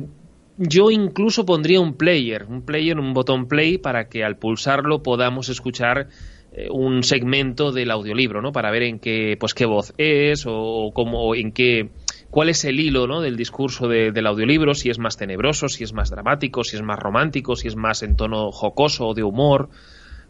yo 0.58 0.92
incluso 0.92 1.46
pondría 1.46 1.82
un 1.82 1.96
player, 1.96 2.46
un 2.48 2.62
player, 2.62 2.98
un 2.98 3.14
botón 3.14 3.48
play 3.48 3.78
para 3.78 4.08
que 4.08 4.24
al 4.24 4.38
pulsarlo 4.38 5.04
podamos 5.04 5.50
escuchar 5.50 6.08
eh, 6.54 6.70
un 6.72 7.04
segmento 7.04 7.74
del 7.74 7.92
audiolibro, 7.92 8.42
¿no? 8.42 8.54
Para 8.54 8.72
ver 8.72 8.84
en 8.84 9.00
qué, 9.00 9.36
pues 9.38 9.54
qué 9.54 9.66
voz 9.66 9.94
es 9.98 10.46
o, 10.48 10.92
cómo, 10.94 11.36
en 11.36 11.52
qué 11.52 11.90
cuál 12.36 12.50
es 12.50 12.66
el 12.66 12.82
hilo 12.82 13.08
¿no? 13.08 13.22
del 13.22 13.38
discurso 13.38 13.88
del 13.88 14.28
audiolibro, 14.28 14.74
si 14.74 14.90
es 14.90 15.00
más 15.00 15.16
tenebroso, 15.16 15.70
si 15.70 15.86
es 15.86 15.94
más 15.94 16.10
dramático, 16.10 16.66
si 16.66 16.76
es 16.76 16.82
más 16.82 17.00
romántico, 17.00 17.56
si 17.56 17.70
es 17.70 17.78
más 17.78 18.04
en 18.04 18.18
tono 18.18 18.52
jocoso 18.52 19.08
o 19.08 19.14
de 19.14 19.24
humor. 19.24 19.70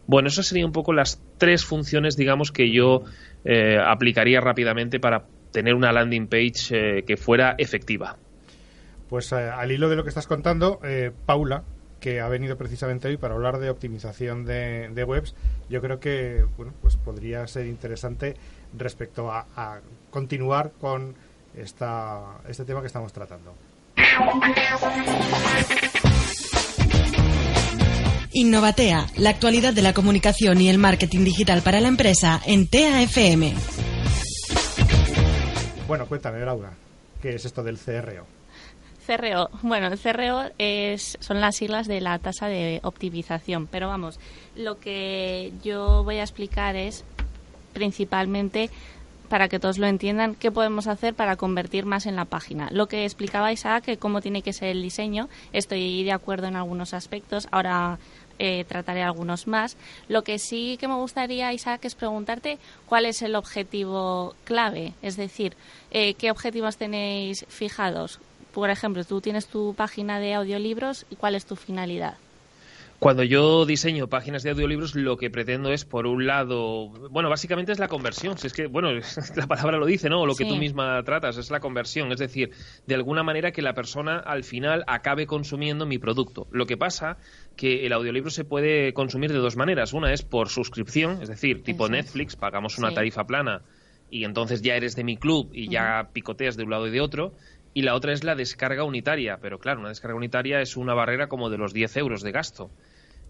Bueno, 0.06 0.28
esas 0.28 0.46
serían 0.46 0.66
un 0.66 0.72
poco 0.72 0.92
las 0.92 1.20
tres 1.36 1.64
funciones, 1.64 2.16
digamos, 2.16 2.52
que 2.52 2.72
yo 2.72 3.02
eh, 3.44 3.78
aplicaría 3.84 4.40
rápidamente 4.40 5.00
para 5.00 5.24
tener 5.50 5.74
una 5.74 5.90
landing 5.90 6.28
page 6.28 6.68
eh, 6.70 7.02
que 7.04 7.16
fuera 7.16 7.56
efectiva. 7.58 8.16
Pues 9.08 9.32
eh, 9.32 9.50
al 9.52 9.72
hilo 9.72 9.88
de 9.88 9.96
lo 9.96 10.04
que 10.04 10.10
estás 10.10 10.28
contando, 10.28 10.78
Paula, 11.26 11.64
que 11.98 12.20
ha 12.20 12.28
venido 12.28 12.56
precisamente 12.56 13.08
hoy 13.08 13.16
para 13.16 13.34
hablar 13.34 13.58
de 13.58 13.68
optimización 13.68 14.44
de, 14.44 15.04
webs, 15.04 15.34
yo 15.68 15.80
creo 15.80 15.98
que 15.98 16.44
bueno, 16.56 16.72
pues 16.80 16.96
podría 16.98 17.48
ser 17.48 17.66
interesante 17.66 18.36
respecto 18.78 19.32
a, 19.32 19.48
a 19.56 19.80
continuar 20.12 20.70
con 20.80 21.16
esta, 21.56 22.38
este 22.48 22.64
tema 22.64 22.80
que 22.80 22.86
estamos 22.86 23.12
tratando. 23.12 23.54
Innovatea, 28.32 29.06
la 29.16 29.30
actualidad 29.30 29.72
de 29.72 29.82
la 29.82 29.94
comunicación 29.94 30.60
y 30.60 30.68
el 30.68 30.78
marketing 30.78 31.24
digital 31.24 31.62
para 31.62 31.80
la 31.80 31.88
empresa 31.88 32.40
en 32.44 32.68
TAFM. 32.68 33.54
Bueno, 35.88 36.06
cuéntame, 36.06 36.44
Laura, 36.44 36.72
¿qué 37.22 37.36
es 37.36 37.44
esto 37.44 37.62
del 37.62 37.78
CRO? 37.78 38.26
CRO, 39.06 39.48
bueno, 39.62 39.86
el 39.86 39.98
CRO 39.98 40.50
es, 40.58 41.16
son 41.20 41.40
las 41.40 41.56
siglas 41.56 41.86
de 41.86 42.00
la 42.00 42.18
tasa 42.18 42.48
de 42.48 42.80
optimización, 42.82 43.68
pero 43.68 43.88
vamos, 43.88 44.18
lo 44.56 44.78
que 44.80 45.52
yo 45.62 46.02
voy 46.04 46.18
a 46.18 46.22
explicar 46.22 46.76
es 46.76 47.04
principalmente 47.72 48.68
para 49.26 49.48
que 49.48 49.58
todos 49.58 49.78
lo 49.78 49.86
entiendan, 49.86 50.34
qué 50.34 50.50
podemos 50.50 50.86
hacer 50.86 51.14
para 51.14 51.36
convertir 51.36 51.84
más 51.84 52.06
en 52.06 52.16
la 52.16 52.24
página. 52.24 52.68
Lo 52.70 52.86
que 52.86 53.04
explicaba 53.04 53.52
Isaac, 53.52 53.84
que 53.84 53.96
cómo 53.96 54.20
tiene 54.20 54.42
que 54.42 54.52
ser 54.52 54.68
el 54.68 54.82
diseño, 54.82 55.28
estoy 55.52 56.04
de 56.04 56.12
acuerdo 56.12 56.46
en 56.46 56.56
algunos 56.56 56.94
aspectos, 56.94 57.48
ahora 57.50 57.98
eh, 58.38 58.64
trataré 58.68 59.02
algunos 59.02 59.46
más. 59.46 59.76
Lo 60.08 60.22
que 60.22 60.38
sí 60.38 60.76
que 60.78 60.88
me 60.88 60.94
gustaría, 60.94 61.52
Isaac, 61.52 61.84
es 61.84 61.94
preguntarte 61.94 62.58
cuál 62.86 63.06
es 63.06 63.22
el 63.22 63.34
objetivo 63.34 64.34
clave, 64.44 64.94
es 65.02 65.16
decir, 65.16 65.56
eh, 65.90 66.14
qué 66.14 66.30
objetivos 66.30 66.76
tenéis 66.76 67.46
fijados. 67.48 68.20
Por 68.52 68.70
ejemplo, 68.70 69.04
tú 69.04 69.20
tienes 69.20 69.46
tu 69.46 69.74
página 69.74 70.18
de 70.18 70.34
audiolibros 70.34 71.06
y 71.10 71.16
cuál 71.16 71.34
es 71.34 71.46
tu 71.46 71.56
finalidad. 71.56 72.16
Cuando 72.98 73.22
yo 73.22 73.66
diseño 73.66 74.08
páginas 74.08 74.42
de 74.42 74.50
audiolibros, 74.50 74.94
lo 74.94 75.16
que 75.16 75.30
pretendo 75.30 75.70
es, 75.70 75.84
por 75.84 76.06
un 76.06 76.26
lado, 76.26 76.88
bueno, 77.10 77.28
básicamente 77.28 77.72
es 77.72 77.78
la 77.78 77.88
conversión. 77.88 78.38
Si 78.38 78.46
es 78.46 78.52
que, 78.52 78.66
bueno, 78.66 78.88
la 79.36 79.46
palabra 79.46 79.76
lo 79.76 79.86
dice, 79.86 80.08
¿no? 80.08 80.24
Lo 80.24 80.34
que 80.34 80.46
tú 80.46 80.56
misma 80.56 81.02
tratas 81.04 81.36
es 81.36 81.50
la 81.50 81.60
conversión. 81.60 82.10
Es 82.10 82.18
decir, 82.18 82.50
de 82.86 82.94
alguna 82.94 83.22
manera 83.22 83.52
que 83.52 83.60
la 83.60 83.74
persona 83.74 84.18
al 84.18 84.44
final 84.44 84.84
acabe 84.86 85.26
consumiendo 85.26 85.84
mi 85.84 85.98
producto. 85.98 86.46
Lo 86.50 86.66
que 86.66 86.76
pasa 86.76 87.18
que 87.54 87.86
el 87.86 87.92
audiolibro 87.92 88.30
se 88.30 88.44
puede 88.44 88.94
consumir 88.94 89.32
de 89.32 89.38
dos 89.38 89.56
maneras. 89.56 89.92
Una 89.92 90.12
es 90.12 90.22
por 90.22 90.48
suscripción, 90.48 91.22
es 91.22 91.28
decir, 91.28 91.62
tipo 91.62 91.88
Netflix, 91.88 92.34
pagamos 92.36 92.78
una 92.78 92.94
tarifa 92.94 93.24
plana 93.24 93.62
y 94.10 94.24
entonces 94.24 94.62
ya 94.62 94.76
eres 94.76 94.94
de 94.96 95.04
mi 95.04 95.16
club 95.16 95.50
y 95.52 95.68
ya 95.68 96.10
picoteas 96.12 96.56
de 96.56 96.64
un 96.64 96.70
lado 96.70 96.86
y 96.86 96.90
de 96.90 97.00
otro 97.00 97.32
y 97.76 97.82
la 97.82 97.94
otra 97.94 98.14
es 98.14 98.24
la 98.24 98.34
descarga 98.34 98.84
unitaria, 98.84 99.36
pero 99.36 99.58
claro, 99.58 99.80
una 99.80 99.90
descarga 99.90 100.16
unitaria 100.16 100.62
es 100.62 100.78
una 100.78 100.94
barrera 100.94 101.26
como 101.26 101.50
de 101.50 101.58
los 101.58 101.74
10 101.74 101.98
euros 101.98 102.22
de 102.22 102.32
gasto. 102.32 102.70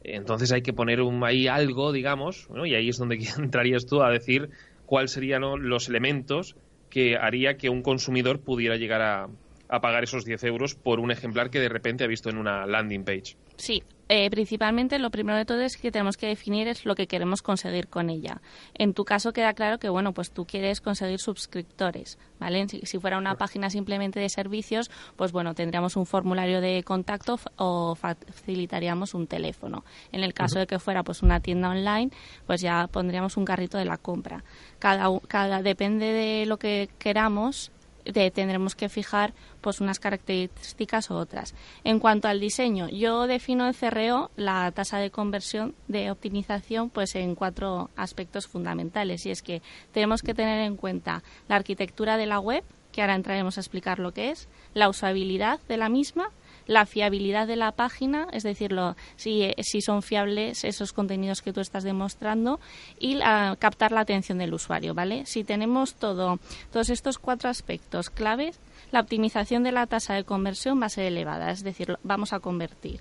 Entonces 0.04 0.52
hay 0.52 0.62
que 0.62 0.72
poner 0.72 1.00
ahí 1.24 1.48
algo, 1.48 1.90
digamos, 1.90 2.46
y 2.64 2.76
ahí 2.76 2.88
es 2.88 2.96
donde 2.96 3.18
entrarías 3.38 3.86
tú 3.86 4.04
a 4.04 4.10
decir 4.12 4.50
cuáles 4.84 5.10
serían 5.10 5.42
los 5.42 5.88
elementos 5.88 6.54
que 6.90 7.16
haría 7.16 7.56
que 7.56 7.70
un 7.70 7.82
consumidor 7.82 8.38
pudiera 8.38 8.76
llegar 8.76 9.02
a, 9.02 9.28
a 9.68 9.80
pagar 9.80 10.04
esos 10.04 10.24
10 10.24 10.44
euros 10.44 10.76
por 10.76 11.00
un 11.00 11.10
ejemplar 11.10 11.50
que 11.50 11.58
de 11.58 11.68
repente 11.68 12.04
ha 12.04 12.06
visto 12.06 12.30
en 12.30 12.38
una 12.38 12.66
landing 12.66 13.02
page. 13.02 13.36
Sí, 13.56 13.82
eh, 14.08 14.30
principalmente 14.30 14.98
lo 14.98 15.10
primero 15.10 15.36
de 15.36 15.44
todo 15.44 15.60
es 15.60 15.76
que 15.76 15.90
tenemos 15.90 16.16
que 16.16 16.28
definir 16.28 16.68
es 16.68 16.84
lo 16.84 16.94
que 16.94 17.06
queremos 17.06 17.42
conseguir 17.42 17.88
con 17.88 18.08
ella. 18.08 18.40
En 18.74 18.94
tu 18.94 19.04
caso 19.04 19.32
queda 19.32 19.52
claro 19.54 19.78
que 19.78 19.88
bueno, 19.88 20.12
pues 20.12 20.30
tú 20.30 20.46
quieres 20.46 20.80
conseguir 20.80 21.18
suscriptores, 21.18 22.18
¿vale? 22.38 22.66
Si, 22.68 22.98
fuera 22.98 23.18
una 23.18 23.36
página 23.36 23.68
simplemente 23.68 24.20
de 24.20 24.28
servicios, 24.28 24.90
pues 25.16 25.32
bueno, 25.32 25.54
tendríamos 25.54 25.96
un 25.96 26.06
formulario 26.06 26.60
de 26.60 26.82
contacto 26.84 27.38
o 27.56 27.94
facilitaríamos 27.94 29.14
un 29.14 29.26
teléfono. 29.26 29.84
En 30.12 30.22
el 30.22 30.34
caso 30.34 30.58
de 30.58 30.66
que 30.66 30.78
fuera 30.78 31.02
pues 31.02 31.22
una 31.22 31.40
tienda 31.40 31.70
online, 31.70 32.10
pues 32.46 32.60
ya 32.60 32.86
pondríamos 32.86 33.36
un 33.36 33.44
carrito 33.44 33.76
de 33.76 33.84
la 33.84 33.96
compra. 33.96 34.44
Cada, 34.78 35.08
cada 35.26 35.62
depende 35.62 36.06
de 36.06 36.46
lo 36.46 36.58
que 36.58 36.88
queramos, 36.98 37.72
tendremos 38.12 38.74
que 38.74 38.88
fijar 38.88 39.34
pues 39.60 39.80
unas 39.80 39.98
características 39.98 41.10
u 41.10 41.14
otras. 41.14 41.54
En 41.84 41.98
cuanto 41.98 42.28
al 42.28 42.40
diseño, 42.40 42.88
yo 42.88 43.26
defino 43.26 43.66
el 43.66 43.74
CRO, 43.74 44.30
la 44.36 44.70
tasa 44.72 44.98
de 44.98 45.10
conversión 45.10 45.74
de 45.88 46.10
optimización, 46.10 46.90
pues 46.90 47.14
en 47.14 47.34
cuatro 47.34 47.90
aspectos 47.96 48.46
fundamentales. 48.46 49.26
Y 49.26 49.30
es 49.30 49.42
que 49.42 49.62
tenemos 49.92 50.22
que 50.22 50.34
tener 50.34 50.60
en 50.60 50.76
cuenta 50.76 51.22
la 51.48 51.56
arquitectura 51.56 52.16
de 52.16 52.26
la 52.26 52.40
web, 52.40 52.64
que 52.92 53.02
ahora 53.02 53.14
entraremos 53.14 53.58
a 53.58 53.60
explicar 53.60 53.98
lo 53.98 54.12
que 54.12 54.30
es, 54.30 54.48
la 54.72 54.88
usabilidad 54.88 55.60
de 55.68 55.76
la 55.76 55.88
misma, 55.88 56.30
la 56.66 56.86
fiabilidad 56.86 57.46
de 57.46 57.56
la 57.56 57.72
página, 57.72 58.26
es 58.32 58.42
decir, 58.42 58.74
si, 59.16 59.52
si, 59.58 59.80
son 59.80 60.02
fiables 60.02 60.64
esos 60.64 60.92
contenidos 60.92 61.42
que 61.42 61.52
tú 61.52 61.60
estás 61.60 61.84
demostrando 61.84 62.60
y 62.98 63.18
captar 63.58 63.92
la 63.92 64.00
atención 64.00 64.38
del 64.38 64.54
usuario, 64.54 64.94
¿vale? 64.94 65.26
Si 65.26 65.44
tenemos 65.44 65.94
todo, 65.94 66.38
todos 66.72 66.90
estos 66.90 67.18
cuatro 67.18 67.48
aspectos 67.48 68.10
claves, 68.10 68.58
la 68.90 69.00
optimización 69.00 69.62
de 69.62 69.72
la 69.72 69.86
tasa 69.86 70.14
de 70.14 70.24
conversión 70.24 70.80
va 70.80 70.86
a 70.86 70.90
ser 70.90 71.06
elevada, 71.06 71.50
es 71.50 71.62
decir, 71.62 71.98
vamos 72.02 72.32
a 72.32 72.40
convertir. 72.40 73.00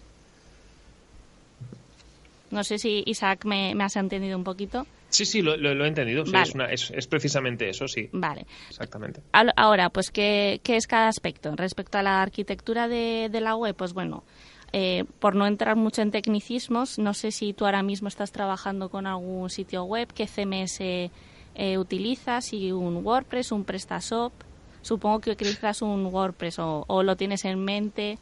No 2.51 2.63
sé 2.63 2.77
si 2.77 3.03
Isaac 3.05 3.45
me, 3.45 3.75
me 3.75 3.83
has 3.83 3.95
entendido 3.95 4.37
un 4.37 4.43
poquito. 4.43 4.85
Sí, 5.15 5.25
sí, 5.25 5.41
lo, 5.41 5.53
he 5.55 5.87
entendido. 5.87 6.25
es, 6.69 7.07
precisamente 7.07 7.69
eso, 7.69 7.87
sí. 7.87 8.09
Vale. 8.11 8.45
Exactamente. 8.69 9.21
Ahora, 9.55 9.89
pues, 9.89 10.11
¿qué, 10.11 10.59
es 10.65 10.87
cada 10.87 11.07
aspecto? 11.07 11.55
Respecto 11.55 11.97
a 11.97 12.03
la 12.03 12.21
arquitectura 12.21 12.89
de, 12.89 13.29
la 13.31 13.55
web, 13.55 13.75
pues 13.75 13.93
bueno, 13.93 14.25
eh, 14.73 15.05
por 15.19 15.35
no 15.35 15.47
entrar 15.47 15.77
mucho 15.77 16.01
en 16.01 16.11
tecnicismos, 16.11 16.99
no 16.99 17.13
sé 17.13 17.31
si 17.31 17.53
tú 17.53 17.65
ahora 17.65 17.81
mismo 17.81 18.09
estás 18.09 18.33
trabajando 18.33 18.89
con 18.89 19.07
algún 19.07 19.49
sitio 19.49 19.85
web, 19.85 20.11
qué 20.13 20.27
CMS 20.27 20.81
eh, 20.81 21.77
utilizas, 21.77 22.45
si 22.45 22.73
un 22.73 23.05
WordPress, 23.05 23.53
un 23.53 23.63
PrestaShop. 23.63 24.33
Supongo 24.81 25.21
que 25.21 25.31
utilizas 25.31 25.81
un 25.81 26.05
WordPress 26.07 26.59
o 26.59 27.03
lo 27.03 27.15
tienes 27.15 27.45
en 27.45 27.63
mente 27.63 28.19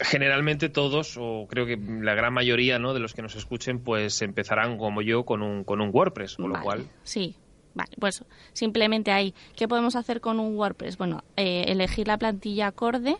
generalmente 0.00 0.68
todos, 0.68 1.16
o 1.18 1.46
creo 1.48 1.66
que 1.66 1.76
la 1.76 2.14
gran 2.14 2.32
mayoría 2.32 2.78
¿no? 2.78 2.94
de 2.94 3.00
los 3.00 3.14
que 3.14 3.22
nos 3.22 3.34
escuchen, 3.34 3.80
pues 3.80 4.22
empezarán 4.22 4.78
como 4.78 5.02
yo 5.02 5.24
con 5.24 5.42
un, 5.42 5.64
con 5.64 5.80
un 5.80 5.90
WordPress, 5.92 6.36
con 6.36 6.50
lo 6.50 6.60
cual... 6.60 6.86
Sí, 7.02 7.36
Vale, 7.76 7.90
pues 8.00 8.24
simplemente 8.54 9.12
ahí, 9.12 9.34
¿qué 9.54 9.68
podemos 9.68 9.96
hacer 9.96 10.22
con 10.22 10.40
un 10.40 10.56
WordPress? 10.56 10.96
Bueno, 10.96 11.24
eh, 11.36 11.66
elegir 11.68 12.08
la 12.08 12.16
plantilla 12.16 12.68
acorde, 12.68 13.18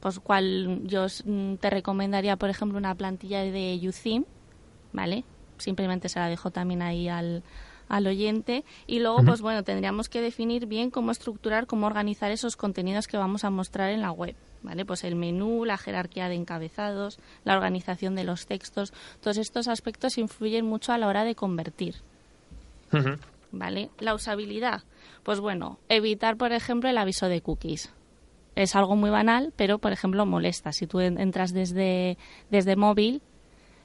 pues 0.00 0.20
cual 0.20 0.82
yo 0.84 1.06
mm, 1.24 1.54
te 1.54 1.70
recomendaría, 1.70 2.36
por 2.36 2.50
ejemplo, 2.50 2.76
una 2.76 2.94
plantilla 2.94 3.40
de 3.40 3.80
UTheme, 3.82 4.26
¿vale? 4.92 5.24
Simplemente 5.56 6.10
se 6.10 6.18
la 6.18 6.28
dejo 6.28 6.50
también 6.50 6.82
ahí 6.82 7.08
al, 7.08 7.42
al 7.88 8.06
oyente 8.06 8.64
y 8.86 9.00
luego, 9.00 9.24
pues 9.24 9.40
bueno, 9.40 9.62
tendríamos 9.62 10.10
que 10.10 10.20
definir 10.20 10.66
bien 10.66 10.90
cómo 10.90 11.10
estructurar, 11.10 11.66
cómo 11.66 11.86
organizar 11.86 12.30
esos 12.30 12.56
contenidos 12.56 13.08
que 13.08 13.16
vamos 13.16 13.44
a 13.44 13.50
mostrar 13.50 13.92
en 13.92 14.02
la 14.02 14.12
web. 14.12 14.36
¿Vale? 14.64 14.84
Pues 14.84 15.04
el 15.04 15.14
menú, 15.14 15.64
la 15.64 15.78
jerarquía 15.78 16.28
de 16.28 16.34
encabezados, 16.34 17.20
la 17.44 17.54
organización 17.54 18.16
de 18.16 18.24
los 18.24 18.46
textos, 18.46 18.92
todos 19.20 19.36
estos 19.36 19.68
aspectos 19.68 20.18
influyen 20.18 20.64
mucho 20.64 20.92
a 20.92 20.98
la 20.98 21.06
hora 21.06 21.22
de 21.22 21.36
convertir. 21.36 21.96
¿Vale? 23.52 23.90
La 23.98 24.14
usabilidad, 24.14 24.82
pues 25.22 25.40
bueno, 25.40 25.78
evitar, 25.88 26.36
por 26.36 26.52
ejemplo, 26.52 26.88
el 26.88 26.98
aviso 26.98 27.28
de 27.28 27.40
cookies. 27.40 27.92
Es 28.56 28.76
algo 28.76 28.94
muy 28.96 29.10
banal, 29.10 29.52
pero, 29.56 29.78
por 29.78 29.92
ejemplo, 29.92 30.26
molesta. 30.26 30.72
Si 30.72 30.86
tú 30.86 31.00
entras 31.00 31.52
desde, 31.52 32.16
desde 32.50 32.76
móvil, 32.76 33.20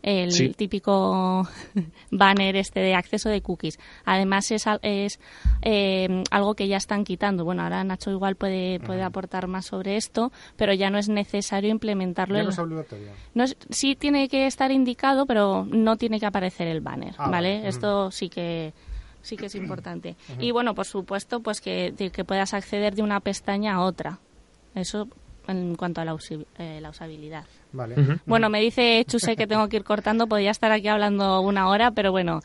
el 0.02 0.56
típico 0.56 1.48
banner 2.12 2.56
este 2.56 2.80
de 2.80 2.96
acceso 2.96 3.30
de 3.30 3.42
cookies. 3.42 3.80
Además 4.06 4.50
es, 4.52 4.66
es 4.82 5.20
eh, 5.62 6.24
algo 6.32 6.56
que 6.56 6.68
ya 6.68 6.78
están 6.78 7.04
quitando. 7.04 7.44
Bueno, 7.44 7.64
ahora 7.64 7.84
Nacho 7.84 8.12
igual 8.12 8.36
puede, 8.36 8.80
puede 8.80 9.04
aportar 9.04 9.48
más 9.48 9.66
sobre 9.66 9.98
esto, 9.98 10.32
pero 10.56 10.74
ya 10.74 10.90
no 10.90 10.98
es 10.98 11.10
necesario 11.10 11.70
implementarlo. 11.70 12.42
no 12.42 12.50
es 12.50 12.60
obligatorio. 12.60 13.12
sí 13.70 13.96
tiene 13.96 14.30
que 14.30 14.48
estar 14.48 14.72
indicado, 14.72 15.26
pero 15.26 15.66
no 15.70 15.98
tiene 15.98 16.20
que 16.20 16.26
aparecer 16.26 16.68
el 16.68 16.82
banner, 16.82 17.16
ah, 17.18 17.30
¿vale? 17.30 17.68
Esto 17.68 18.12
sí 18.12 18.30
que 18.30 18.74
sí 19.22 19.36
que 19.36 19.48
es 19.48 19.56
importante. 19.56 20.16
Y 20.40 20.52
bueno, 20.52 20.74
por 20.74 20.86
supuesto, 20.86 21.42
pues 21.42 21.62
que, 21.62 21.94
que 22.14 22.24
puedas 22.24 22.54
acceder 22.54 22.96
de 22.96 23.04
una 23.04 23.20
pestaña 23.20 23.76
a 23.76 23.82
otra. 23.82 24.20
Eso 24.76 25.08
en 25.50 25.76
cuanto 25.76 26.02
a 26.02 26.06
la, 26.06 26.18
eh, 26.58 26.82
usabilidad. 26.90 27.46
Vale. 27.72 27.96
Bueno, 28.26 28.50
me 28.50 28.62
dice 28.62 29.04
Chuse 29.08 29.36
que 29.36 29.48
tengo 29.48 29.68
que 29.70 29.78
ir 29.78 29.84
cortando, 29.84 30.28
podría 30.28 30.52
estar 30.52 30.72
aquí 30.72 30.88
hablando 30.88 31.42
una 31.42 31.70
hora, 31.70 31.92
pero 31.92 32.12
bueno, 32.12 32.42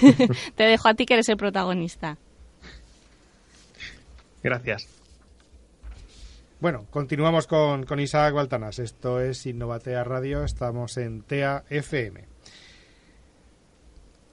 te 0.54 0.64
dejo 0.64 0.88
a 0.88 0.94
ti 0.94 1.06
que 1.06 1.14
eres 1.14 1.28
el 1.28 1.36
protagonista. 1.36 2.16
Gracias. 4.42 4.88
Bueno, 6.60 6.86
continuamos 6.90 7.46
con, 7.46 7.84
con 7.84 8.00
Isaac 8.00 8.34
Baltanas. 8.34 8.78
Esto 8.78 9.20
es 9.20 9.46
Innovatea 9.46 10.02
Radio, 10.04 10.44
estamos 10.44 10.96
en 10.96 11.22
TEA 11.22 11.64
FM. 11.70 12.24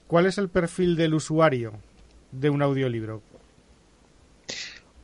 ¿Cuál 0.07 0.27
es 0.27 0.37
el 0.37 0.49
perfil 0.49 0.95
del 0.95 1.13
usuario 1.15 1.73
de 2.31 2.49
un 2.49 2.61
audiolibro? 2.61 3.21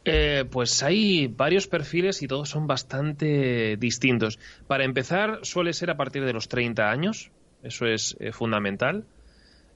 Eh, 0.03 0.45
pues 0.49 0.81
hay 0.81 1.27
varios 1.27 1.67
perfiles 1.67 2.23
y 2.23 2.27
todos 2.27 2.49
son 2.49 2.65
bastante 2.65 3.77
distintos. 3.77 4.39
Para 4.67 4.83
empezar, 4.83 5.39
suele 5.43 5.73
ser 5.73 5.91
a 5.91 5.97
partir 5.97 6.25
de 6.25 6.33
los 6.33 6.47
30 6.47 6.89
años, 6.89 7.31
eso 7.61 7.85
es 7.85 8.17
eh, 8.19 8.31
fundamental. 8.31 9.05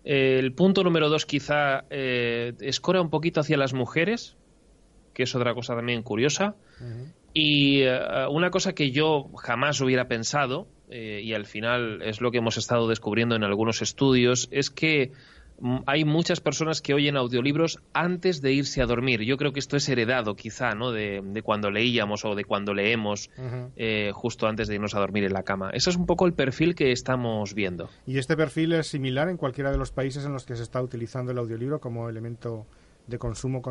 el 0.04 0.52
punto 0.54 0.84
número 0.84 1.10
dos 1.10 1.26
quizá 1.26 1.86
eh, 1.90 2.54
escora 2.60 3.02
un 3.02 3.10
poquito 3.10 3.42
hacia 3.42 3.58
las 3.58 3.74
mujeres, 3.74 4.36
que 5.14 5.24
es 5.24 5.36
otra 5.36 5.54
cosa 5.54 5.76
también 5.76 6.02
curiosa. 6.02 6.56
Y 7.34 7.84
una 8.30 8.50
cosa 8.50 8.74
que 8.74 8.92
yo 8.92 9.30
jamás 9.36 9.82
hubiera 9.82 10.08
pensado, 10.08 10.68
y 10.90 11.34
al 11.34 11.46
final 11.46 12.02
es 12.02 12.22
lo 12.22 12.32
que 12.32 12.38
hemos 12.38 12.58
estado 12.58 12.88
descubriendo 12.88 13.36
en 13.36 13.44
algunos 13.44 13.82
estudios, 13.82 14.48
es 14.52 14.70
que 14.70 15.12
hay 15.86 16.06
muchas 16.06 16.42
personas 16.42 16.82
que 16.82 16.94
oyen 16.94 17.18
audiolibros 17.18 17.80
antes 17.94 18.42
de 18.42 18.54
irse 18.54 18.82
a 18.82 18.86
dormir. 18.86 19.22
Yo 19.22 19.38
creo 19.38 19.54
que 19.54 19.60
esto 19.60 19.78
es 19.78 19.88
heredado 19.88 20.36
quizá, 20.36 20.76
¿no? 20.76 20.92
De, 20.92 21.42
cuando 21.44 21.72
leíamos 21.72 22.26
o 22.26 22.36
de 22.36 22.44
cuando 22.44 22.74
leemos 22.74 23.30
eh, 23.76 24.12
justo 24.14 24.48
antes 24.48 24.68
de 24.68 24.76
irnos 24.76 24.96
a 24.96 25.00
dormir 25.00 25.24
en 25.24 25.34
la 25.34 25.44
cama. 25.44 25.70
Ese 25.72 25.90
es 25.90 25.96
un 25.96 26.06
poco 26.06 26.26
el 26.26 26.34
perfil 26.34 26.76
que 26.76 26.92
estamos 26.92 27.54
viendo. 27.54 27.90
¿Y 28.06 28.18
este 28.18 28.36
perfil 28.36 28.74
es 28.74 28.88
similar 28.88 29.30
en 29.30 29.38
cualquiera 29.38 29.72
de 29.72 29.78
los 29.78 29.92
países 29.92 30.26
en 30.26 30.34
los 30.34 30.46
que 30.46 30.56
se 30.56 30.64
está 30.64 30.82
utilizando 30.82 31.32
el 31.32 31.38
audiolibro 31.38 31.80
como 31.80 32.10
elemento 32.10 32.66
de 33.08 33.18
consumo 33.18 33.62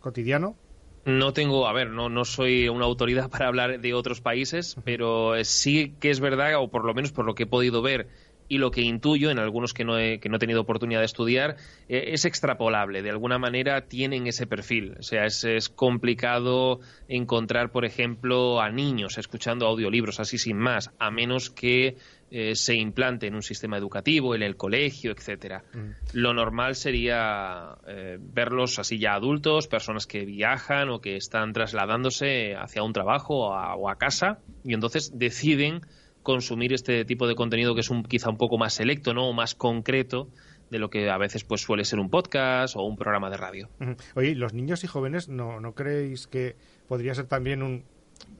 cotidiano? 0.00 0.56
No 1.04 1.32
tengo, 1.32 1.66
a 1.66 1.72
ver, 1.72 1.88
no, 1.88 2.10
no 2.10 2.24
soy 2.24 2.68
una 2.68 2.84
autoridad 2.84 3.30
para 3.30 3.48
hablar 3.48 3.80
de 3.80 3.94
otros 3.94 4.20
países, 4.20 4.76
pero 4.84 5.32
sí 5.44 5.94
que 6.00 6.10
es 6.10 6.20
verdad, 6.20 6.60
o 6.60 6.68
por 6.68 6.84
lo 6.84 6.94
menos 6.94 7.12
por 7.12 7.24
lo 7.24 7.34
que 7.34 7.44
he 7.44 7.46
podido 7.46 7.82
ver, 7.82 8.08
y 8.48 8.58
lo 8.58 8.70
que 8.70 8.80
intuyo 8.80 9.30
en 9.30 9.38
algunos 9.38 9.74
que 9.74 9.84
no 9.84 9.98
he, 9.98 10.18
que 10.20 10.28
no 10.28 10.36
he 10.36 10.38
tenido 10.38 10.62
oportunidad 10.62 11.00
de 11.00 11.06
estudiar 11.06 11.56
eh, 11.88 12.10
es 12.12 12.24
extrapolable. 12.24 13.02
De 13.02 13.10
alguna 13.10 13.38
manera 13.38 13.82
tienen 13.82 14.26
ese 14.26 14.46
perfil. 14.46 14.96
O 14.98 15.02
sea, 15.02 15.26
es, 15.26 15.44
es, 15.44 15.68
complicado 15.68 16.80
encontrar, 17.08 17.70
por 17.70 17.84
ejemplo, 17.84 18.60
a 18.60 18.70
niños 18.70 19.18
escuchando 19.18 19.66
audiolibros 19.66 20.18
así 20.20 20.38
sin 20.38 20.56
más, 20.56 20.90
a 20.98 21.10
menos 21.10 21.50
que 21.50 21.96
eh, 22.30 22.54
se 22.54 22.74
implante 22.74 23.26
en 23.26 23.34
un 23.34 23.42
sistema 23.42 23.78
educativo, 23.78 24.34
en 24.34 24.42
el 24.42 24.56
colegio, 24.56 25.12
etcétera. 25.12 25.64
Mm. 25.72 25.90
Lo 26.12 26.34
normal 26.34 26.74
sería 26.74 27.76
eh, 27.86 28.18
verlos 28.20 28.78
así 28.78 28.98
ya 28.98 29.14
adultos, 29.14 29.66
personas 29.66 30.06
que 30.06 30.26
viajan 30.26 30.90
o 30.90 31.00
que 31.00 31.16
están 31.16 31.52
trasladándose 31.52 32.54
hacia 32.54 32.82
un 32.82 32.92
trabajo 32.92 33.48
o 33.48 33.88
a 33.88 33.96
casa 33.96 34.40
y 34.62 34.74
entonces 34.74 35.12
deciden 35.14 35.80
consumir 36.28 36.74
este 36.74 37.06
tipo 37.06 37.26
de 37.26 37.34
contenido 37.34 37.74
que 37.74 37.80
es 37.80 37.88
un, 37.88 38.02
quizá 38.02 38.28
un 38.28 38.36
poco 38.36 38.58
más 38.58 38.74
selecto, 38.74 39.14
¿no? 39.14 39.30
O 39.30 39.32
más 39.32 39.54
concreto 39.54 40.28
de 40.68 40.78
lo 40.78 40.90
que 40.90 41.08
a 41.08 41.16
veces 41.16 41.42
pues 41.42 41.62
suele 41.62 41.86
ser 41.86 42.00
un 42.00 42.10
podcast 42.10 42.76
o 42.76 42.82
un 42.82 42.98
programa 42.98 43.30
de 43.30 43.38
radio. 43.38 43.70
Oye, 44.14 44.34
los 44.34 44.52
niños 44.52 44.84
y 44.84 44.88
jóvenes, 44.88 45.30
¿no, 45.30 45.58
no 45.58 45.74
creéis 45.74 46.26
que 46.26 46.54
podría 46.86 47.14
ser 47.14 47.28
también 47.28 47.62
un, 47.62 47.82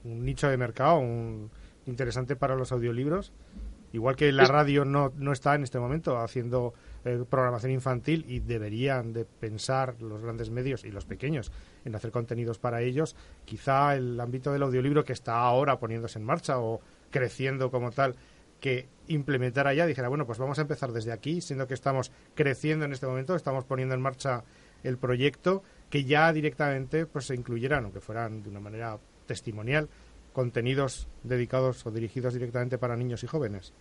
nicho 0.03 0.47
de 0.47 0.57
mercado 0.57 0.99
un, 0.99 1.49
interesante 1.87 2.35
para 2.35 2.55
los 2.55 2.71
audiolibros? 2.71 3.31
Igual 3.91 4.15
que 4.15 4.31
la 4.31 4.45
radio 4.45 4.85
no, 4.85 5.11
no 5.17 5.31
está 5.31 5.55
en 5.55 5.63
este 5.63 5.79
momento 5.79 6.19
haciendo 6.19 6.75
eh, 7.05 7.23
programación 7.27 7.71
infantil 7.71 8.23
y 8.27 8.39
deberían 8.39 9.13
de 9.13 9.25
pensar 9.25 9.99
los 9.99 10.21
grandes 10.21 10.51
medios 10.51 10.85
y 10.85 10.91
los 10.91 11.05
pequeños 11.05 11.51
en 11.85 11.95
hacer 11.95 12.11
contenidos 12.11 12.59
para 12.59 12.83
ellos, 12.83 13.15
quizá 13.45 13.95
el 13.95 14.19
ámbito 14.19 14.53
del 14.53 14.61
audiolibro 14.61 15.03
que 15.03 15.13
está 15.13 15.39
ahora 15.39 15.79
poniéndose 15.79 16.19
en 16.19 16.25
marcha 16.25 16.59
o 16.59 16.81
creciendo 17.11 17.71
como 17.71 17.91
tal, 17.91 18.15
que 18.59 18.87
implementara 19.07 19.73
ya, 19.73 19.85
dijera, 19.85 20.09
bueno, 20.09 20.25
pues 20.25 20.37
vamos 20.37 20.59
a 20.59 20.63
empezar 20.63 20.91
desde 20.91 21.11
aquí, 21.11 21.41
siendo 21.41 21.67
que 21.67 21.73
estamos 21.73 22.11
creciendo 22.35 22.85
en 22.85 22.93
este 22.93 23.07
momento, 23.07 23.35
estamos 23.35 23.65
poniendo 23.65 23.95
en 23.95 24.01
marcha 24.01 24.43
el 24.83 24.97
proyecto, 24.97 25.63
que 25.89 26.03
ya 26.03 26.31
directamente 26.31 27.05
pues 27.05 27.25
se 27.25 27.35
incluyeran, 27.35 27.83
aunque 27.83 27.99
fueran 27.99 28.43
de 28.43 28.49
una 28.49 28.59
manera 28.59 28.99
testimonial, 29.25 29.89
contenidos 30.33 31.07
dedicados 31.23 31.85
o 31.85 31.91
dirigidos 31.91 32.33
directamente 32.33 32.77
para 32.77 32.95
niños 32.95 33.23
y 33.23 33.27
jóvenes. 33.27 33.73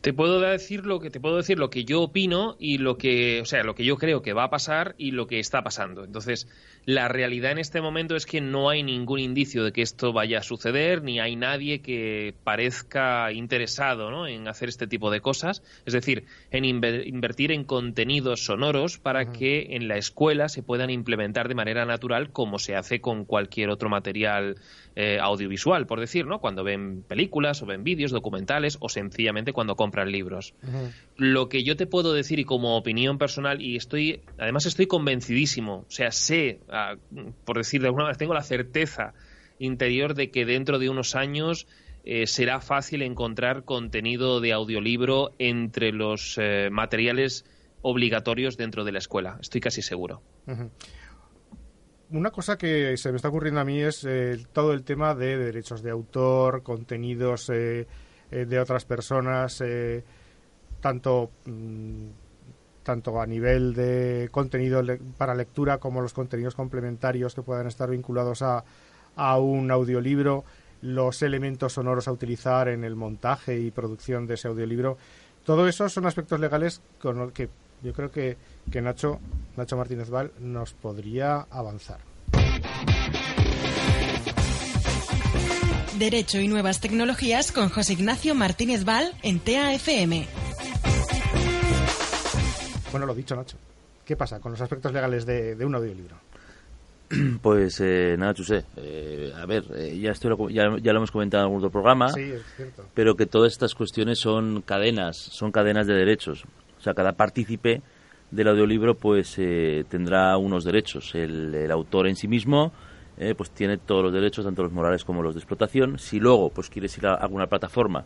Te 0.00 0.12
puedo 0.12 0.40
decir 0.40 0.84
lo 0.84 1.00
que 1.00 1.10
te 1.10 1.20
puedo 1.20 1.36
decir 1.36 1.58
lo 1.58 1.70
que 1.70 1.84
yo 1.84 2.02
opino 2.02 2.56
y 2.58 2.78
lo 2.78 2.98
que, 2.98 3.40
o 3.40 3.44
sea, 3.44 3.62
lo 3.62 3.74
que 3.74 3.84
yo 3.84 3.96
creo 3.96 4.22
que 4.22 4.32
va 4.32 4.44
a 4.44 4.50
pasar 4.50 4.94
y 4.98 5.12
lo 5.12 5.26
que 5.26 5.38
está 5.38 5.62
pasando. 5.62 6.04
Entonces, 6.04 6.48
la 6.84 7.08
realidad 7.08 7.52
en 7.52 7.58
este 7.58 7.80
momento 7.80 8.16
es 8.16 8.26
que 8.26 8.40
no 8.40 8.68
hay 8.68 8.82
ningún 8.82 9.20
indicio 9.20 9.64
de 9.64 9.72
que 9.72 9.82
esto 9.82 10.12
vaya 10.12 10.38
a 10.38 10.42
suceder, 10.42 11.02
ni 11.02 11.20
hay 11.20 11.36
nadie 11.36 11.80
que 11.80 12.34
parezca 12.42 13.30
interesado 13.32 14.10
¿no? 14.10 14.26
en 14.26 14.48
hacer 14.48 14.68
este 14.68 14.86
tipo 14.86 15.10
de 15.10 15.20
cosas. 15.20 15.62
Es 15.86 15.92
decir, 15.92 16.24
en 16.50 16.64
invertir 16.64 17.52
en 17.52 17.64
contenidos 17.64 18.44
sonoros 18.44 18.98
para 18.98 19.30
que 19.32 19.76
en 19.76 19.86
la 19.86 19.96
escuela 19.96 20.48
se 20.48 20.62
puedan 20.62 20.90
implementar 20.90 21.48
de 21.48 21.54
manera 21.54 21.84
natural 21.84 22.30
como 22.30 22.58
se 22.58 22.74
hace 22.74 23.00
con 23.00 23.24
cualquier 23.24 23.70
otro 23.70 23.88
material 23.88 24.56
eh, 24.94 25.18
audiovisual, 25.20 25.86
por 25.86 26.00
decir, 26.00 26.26
¿no? 26.26 26.40
Cuando 26.40 26.64
ven 26.64 27.02
películas 27.02 27.62
o 27.62 27.66
ven 27.66 27.84
vídeos, 27.84 28.10
documentales 28.10 28.76
o 28.80 28.88
sencillamente 28.88 29.51
cuando 29.52 29.76
compran 29.76 30.10
libros. 30.10 30.54
Lo 31.16 31.48
que 31.48 31.64
yo 31.64 31.76
te 31.76 31.86
puedo 31.86 32.12
decir 32.12 32.38
y 32.38 32.44
como 32.44 32.76
opinión 32.76 33.18
personal, 33.18 33.60
y 33.60 33.76
estoy, 33.76 34.22
además 34.38 34.66
estoy 34.66 34.86
convencidísimo, 34.86 35.84
o 35.88 35.90
sea, 35.90 36.10
sé, 36.10 36.60
ah, 36.68 36.96
por 37.44 37.58
decir 37.58 37.80
de 37.80 37.88
alguna 37.88 38.04
manera, 38.04 38.18
tengo 38.18 38.34
la 38.34 38.42
certeza 38.42 39.14
interior 39.58 40.14
de 40.14 40.30
que 40.30 40.44
dentro 40.44 40.78
de 40.78 40.88
unos 40.88 41.14
años 41.14 41.66
eh, 42.04 42.26
será 42.26 42.60
fácil 42.60 43.02
encontrar 43.02 43.64
contenido 43.64 44.40
de 44.40 44.52
audiolibro 44.52 45.32
entre 45.38 45.92
los 45.92 46.36
eh, 46.38 46.68
materiales 46.70 47.44
obligatorios 47.80 48.56
dentro 48.56 48.84
de 48.84 48.92
la 48.92 48.98
escuela. 48.98 49.38
Estoy 49.40 49.60
casi 49.60 49.82
seguro 49.82 50.22
una 52.12 52.30
cosa 52.30 52.58
que 52.58 52.96
se 52.96 53.10
me 53.10 53.16
está 53.16 53.28
ocurriendo 53.28 53.60
a 53.60 53.64
mí 53.64 53.80
es 53.80 54.04
eh, 54.04 54.38
todo 54.52 54.72
el 54.72 54.84
tema 54.84 55.14
de 55.14 55.36
derechos 55.36 55.82
de 55.82 55.90
autor, 55.90 56.62
contenidos 56.62 57.50
eh, 57.50 57.86
eh, 58.32 58.46
de 58.46 58.58
otras 58.58 58.84
personas, 58.84 59.62
tanto, 60.80 61.30
mm, 61.46 62.06
tanto 62.82 63.20
a 63.20 63.26
nivel 63.26 63.74
de 63.74 64.28
contenido 64.32 64.82
para 65.16 65.34
lectura 65.34 65.78
como 65.78 66.00
los 66.00 66.12
contenidos 66.12 66.54
complementarios 66.56 67.34
que 67.34 67.42
puedan 67.42 67.68
estar 67.68 67.88
vinculados 67.88 68.42
a, 68.42 68.64
a 69.14 69.38
un 69.38 69.70
audiolibro, 69.70 70.44
los 70.82 71.22
elementos 71.22 71.74
sonoros 71.74 72.08
a 72.08 72.12
utilizar 72.12 72.68
en 72.68 72.82
el 72.82 72.96
montaje 72.96 73.58
y 73.58 73.70
producción 73.70 74.26
de 74.26 74.34
ese 74.34 74.48
audiolibro. 74.48 74.98
Todo 75.44 75.68
eso 75.68 75.88
son 75.88 76.06
aspectos 76.06 76.40
legales 76.40 76.82
con 77.00 77.18
los 77.18 77.32
que 77.32 77.48
yo 77.82 77.92
creo 77.92 78.10
que, 78.10 78.36
que 78.70 78.80
Nacho, 78.80 79.18
Nacho 79.56 79.76
Martínez 79.76 80.08
Val 80.08 80.32
nos 80.38 80.72
podría 80.72 81.46
avanzar. 81.50 82.11
Derecho 85.98 86.40
y 86.40 86.48
nuevas 86.48 86.80
tecnologías 86.80 87.52
con 87.52 87.68
José 87.68 87.94
Ignacio 87.94 88.34
Martínez 88.34 88.84
Val 88.84 89.12
en 89.22 89.40
TAFM. 89.40 90.26
Bueno, 92.90 93.06
lo 93.06 93.14
dicho, 93.14 93.36
Nacho. 93.36 93.56
¿Qué 94.04 94.16
pasa 94.16 94.40
con 94.40 94.52
los 94.52 94.60
aspectos 94.60 94.92
legales 94.92 95.24
de, 95.26 95.56
un 95.64 95.74
audiolibro? 95.74 96.16
Pues 97.42 97.78
eh, 97.80 98.16
nada, 98.18 98.32
Chusé. 98.34 98.64
Eh, 98.76 99.32
a 99.36 99.44
ver, 99.44 99.64
eh, 99.76 99.98
ya, 99.98 100.12
estoy 100.12 100.34
ya, 100.52 100.76
ya, 100.80 100.92
lo 100.92 100.98
hemos 100.98 101.10
comentado 101.10 101.42
en 101.42 101.46
algún 101.46 101.58
otro 101.58 101.70
programa, 101.70 102.08
sí, 102.08 102.22
es 102.22 102.42
cierto. 102.56 102.86
pero 102.94 103.16
que 103.16 103.26
todas 103.26 103.52
estas 103.52 103.74
cuestiones 103.74 104.18
son 104.18 104.62
cadenas, 104.62 105.16
son 105.16 105.52
cadenas 105.52 105.86
de 105.86 105.94
derechos. 105.94 106.44
O 106.78 106.82
sea, 106.82 106.94
cada 106.94 107.12
partícipe 107.12 107.82
del 108.32 108.48
audiolibro 108.48 108.96
pues 108.96 109.34
eh, 109.38 109.84
tendrá 109.88 110.36
unos 110.36 110.64
derechos. 110.64 111.14
El, 111.14 111.70
autor 111.70 112.08
en 112.08 112.16
sí 112.16 112.26
mismo 112.26 112.72
eh, 113.18 113.34
pues 113.36 113.50
tiene 113.50 113.78
todos 113.78 114.04
los 114.04 114.12
derechos, 114.12 114.44
tanto 114.44 114.62
los 114.62 114.72
morales 114.72 115.04
como 115.04 115.22
los 115.22 115.34
de 115.34 115.40
explotación. 115.40 115.98
Si 115.98 116.18
luego 116.18 116.50
pues 116.50 116.70
quieres 116.70 116.96
ir 116.98 117.06
a 117.06 117.14
alguna 117.14 117.46
plataforma 117.46 118.04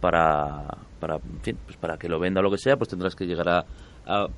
para, 0.00 0.66
para, 0.98 1.18
pues 1.18 1.76
para 1.78 1.96
que 1.96 2.08
lo 2.08 2.18
venda 2.18 2.40
o 2.40 2.42
lo 2.42 2.50
que 2.50 2.58
sea, 2.58 2.76
pues 2.76 2.90
tendrás 2.90 3.14
que 3.14 3.26
llegar 3.26 3.48
a, 3.48 3.64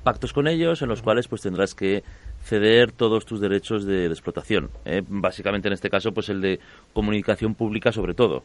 pactos 0.03 0.33
con 0.33 0.47
ellos 0.47 0.83
en 0.83 0.89
los 0.89 1.01
cuales 1.01 1.27
pues 1.27 1.41
tendrás 1.41 1.73
que 1.73 2.03
ceder 2.43 2.91
todos 2.91 3.25
tus 3.25 3.39
derechos 3.39 3.85
de, 3.85 4.05
explotación. 4.05 4.69
¿eh? 4.85 5.01
Básicamente 5.07 5.67
en 5.67 5.73
este 5.73 5.89
caso 5.89 6.11
pues 6.11 6.29
el 6.29 6.41
de 6.41 6.59
comunicación 6.93 7.55
pública 7.55 7.91
sobre 7.91 8.13
todo. 8.13 8.43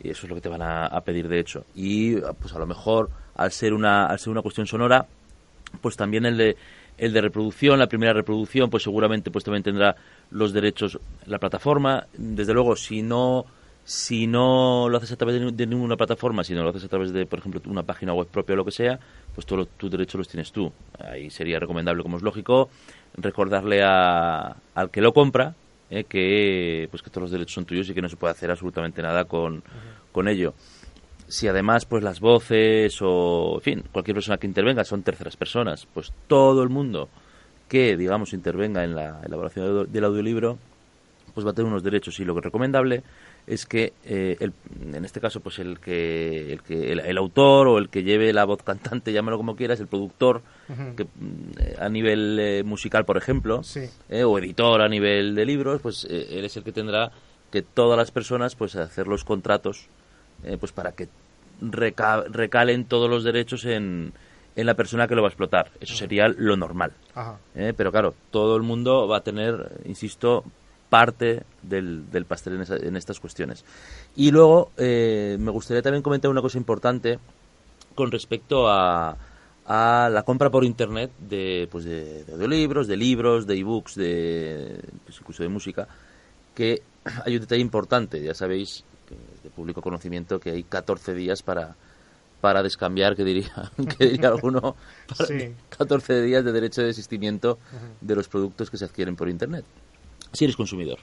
Y 0.00 0.10
eso 0.10 0.26
es 0.26 0.28
lo 0.28 0.34
que 0.34 0.42
te 0.42 0.48
van 0.48 0.62
a, 0.62 0.86
a 0.86 1.00
pedir 1.00 1.28
de 1.28 1.40
hecho. 1.40 1.64
Y 1.74 2.16
pues 2.16 2.52
a 2.52 2.58
lo 2.58 2.66
mejor 2.66 3.10
al 3.36 3.52
ser 3.52 3.72
una, 3.72 4.06
al 4.06 4.18
ser 4.18 4.30
una 4.30 4.42
cuestión 4.42 4.66
sonora, 4.66 5.06
pues 5.80 5.96
también 5.96 6.26
el 6.26 6.36
de 6.36 6.56
el 6.98 7.12
de 7.12 7.20
reproducción, 7.20 7.78
la 7.78 7.86
primera 7.86 8.12
reproducción, 8.12 8.68
pues 8.68 8.82
seguramente 8.82 9.30
pues 9.30 9.44
también 9.44 9.62
tendrá 9.62 9.96
los 10.30 10.52
derechos 10.52 10.98
la 11.26 11.38
plataforma. 11.38 12.06
Desde 12.16 12.54
luego, 12.54 12.76
si 12.76 13.02
no 13.02 13.46
si 13.84 14.26
no 14.26 14.86
lo 14.90 14.98
haces 14.98 15.12
a 15.12 15.16
través 15.16 15.40
de, 15.56 15.66
ninguna 15.66 15.96
plataforma, 15.96 16.44
si 16.44 16.52
no 16.52 16.62
lo 16.62 16.68
haces 16.68 16.84
a 16.84 16.88
través 16.88 17.10
de, 17.10 17.24
por 17.24 17.38
ejemplo, 17.38 17.58
una 17.68 17.82
página 17.82 18.12
web 18.12 18.26
propia 18.26 18.52
o 18.52 18.56
lo 18.56 18.64
que 18.66 18.70
sea, 18.70 19.00
pues 19.34 19.46
todos 19.46 19.66
tus 19.78 19.90
derechos 19.90 20.18
los 20.18 20.28
tienes 20.28 20.52
tú. 20.52 20.70
Ahí 20.98 21.30
sería 21.30 21.58
recomendable, 21.58 22.02
como 22.02 22.18
es 22.18 22.22
lógico, 22.22 22.68
recordarle 23.16 23.82
a, 23.82 24.56
al 24.74 24.90
que 24.90 25.00
lo 25.00 25.14
compra 25.14 25.54
eh, 25.90 26.04
que 26.04 26.86
pues 26.90 27.02
que 27.02 27.08
todos 27.08 27.22
los 27.22 27.30
derechos 27.30 27.54
son 27.54 27.64
tuyos 27.64 27.88
y 27.88 27.94
que 27.94 28.02
no 28.02 28.10
se 28.10 28.16
puede 28.16 28.32
hacer 28.32 28.50
absolutamente 28.50 29.00
nada 29.00 29.24
con, 29.24 29.62
con 30.12 30.28
ello. 30.28 30.52
Si 31.26 31.48
además 31.48 31.86
pues 31.86 32.02
las 32.04 32.20
voces 32.20 32.98
o 33.00 33.54
en 33.54 33.62
fin, 33.62 33.84
cualquier 33.90 34.16
persona 34.16 34.36
que 34.36 34.46
intervenga 34.46 34.84
son 34.84 35.02
terceras 35.02 35.36
personas, 35.38 35.86
pues 35.94 36.12
todo 36.26 36.62
el 36.62 36.68
mundo 36.68 37.08
que 37.68 37.96
digamos 37.96 38.32
intervenga 38.32 38.84
en 38.84 38.94
la 38.94 39.20
elaboración 39.24 39.90
del 39.92 40.04
audiolibro 40.04 40.58
pues 41.34 41.46
va 41.46 41.52
a 41.52 41.54
tener 41.54 41.70
unos 41.70 41.84
derechos. 41.84 42.18
Y 42.18 42.24
lo 42.24 42.34
que 42.34 42.40
es 42.40 42.44
recomendable 42.44 43.04
es 43.46 43.64
que 43.64 43.92
eh, 44.04 44.36
el, 44.40 44.52
en 44.92 45.04
este 45.04 45.20
caso 45.20 45.40
pues 45.40 45.60
el 45.60 45.78
que 45.78 46.52
el 46.52 46.62
que 46.62 46.92
el, 46.92 47.16
autor 47.16 47.68
o 47.68 47.78
el 47.78 47.88
que 47.88 48.02
lleve 48.02 48.32
la 48.32 48.44
voz 48.44 48.62
cantante 48.62 49.12
llámalo 49.12 49.38
como 49.38 49.56
quieras 49.56 49.80
el 49.80 49.86
productor 49.86 50.42
que 50.96 51.04
mm, 51.04 51.80
a 51.80 51.88
nivel 51.88 52.38
eh, 52.38 52.62
musical 52.62 53.06
por 53.06 53.16
ejemplo 53.16 53.62
eh, 54.10 54.24
o 54.24 54.38
editor 54.38 54.82
a 54.82 54.88
nivel 54.88 55.34
de 55.34 55.46
libros 55.46 55.80
pues 55.80 56.04
él 56.10 56.44
es 56.44 56.56
el 56.58 56.62
que 56.62 56.72
tendrá 56.72 57.10
que 57.50 57.62
todas 57.62 57.96
las 57.96 58.10
personas 58.10 58.54
pues 58.54 58.76
hacer 58.76 59.06
los 59.06 59.24
contratos 59.24 59.86
pues 60.60 60.72
para 60.72 60.92
que 60.92 61.08
recalen 61.60 62.84
todos 62.84 63.08
los 63.08 63.24
derechos 63.24 63.64
en 63.64 64.12
en 64.58 64.66
la 64.66 64.74
persona 64.74 65.06
que 65.06 65.14
lo 65.14 65.22
va 65.22 65.28
a 65.28 65.30
explotar. 65.30 65.70
Eso 65.80 65.94
sería 65.94 66.26
lo 66.26 66.56
normal. 66.56 66.92
pero 67.54 67.92
claro, 67.92 68.12
todo 68.32 68.56
el 68.56 68.64
mundo 68.64 69.06
va 69.06 69.18
a 69.18 69.20
tener, 69.20 69.82
insisto, 69.84 70.42
parte 70.88 71.44
del, 71.62 72.10
del 72.10 72.24
pastel 72.24 72.60
en, 72.68 72.96
estas 72.96 73.20
cuestiones. 73.20 73.64
Y 74.16 74.32
luego 74.32 74.72
eh, 74.76 75.36
me 75.38 75.52
gustaría 75.52 75.80
también 75.80 76.02
comentar 76.02 76.28
una 76.28 76.42
cosa 76.42 76.58
importante 76.58 77.20
con 77.94 78.10
respecto 78.10 78.68
a, 78.68 79.16
a 79.64 80.08
la 80.10 80.24
compra 80.24 80.50
por 80.50 80.64
internet 80.64 81.12
de, 81.20 81.68
pues 81.70 81.84
de, 81.84 82.24
de 82.24 82.32
audiolibros, 82.32 82.88
de 82.88 82.96
libros, 82.96 83.46
de 83.46 83.58
ebooks, 83.58 83.94
de 83.94 84.80
pues 85.04 85.20
incluso 85.20 85.44
de 85.44 85.50
música, 85.50 85.86
que 86.56 86.82
hay 87.24 87.36
un 87.36 87.42
detalle 87.42 87.62
importante, 87.62 88.20
ya 88.20 88.34
sabéis, 88.34 88.82
que 89.08 89.14
de 89.44 89.50
público 89.50 89.82
conocimiento, 89.82 90.40
que 90.40 90.50
hay 90.50 90.64
14 90.64 91.14
días 91.14 91.44
para, 91.44 91.76
para 92.40 92.62
descambiar, 92.62 93.16
que 93.16 93.24
diría, 93.24 93.70
que 93.98 94.06
diría 94.06 94.28
alguno, 94.28 94.76
14 95.78 96.22
días 96.22 96.44
de 96.44 96.52
derecho 96.52 96.80
de 96.80 96.88
desistimiento 96.88 97.58
de 98.00 98.14
los 98.14 98.28
productos 98.28 98.70
que 98.70 98.76
se 98.76 98.84
adquieren 98.84 99.16
por 99.16 99.28
internet 99.28 99.64
si 100.32 100.44
eres 100.44 100.56
consumidor. 100.56 100.98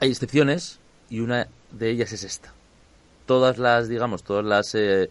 Hay 0.00 0.10
excepciones 0.10 0.78
y 1.10 1.20
una 1.20 1.48
de 1.72 1.90
ellas 1.90 2.12
es 2.12 2.24
esta. 2.24 2.52
Todas 3.26 3.58
las, 3.58 3.88
digamos, 3.88 4.22
todas 4.22 4.44
las, 4.44 4.74
eh, 4.74 5.08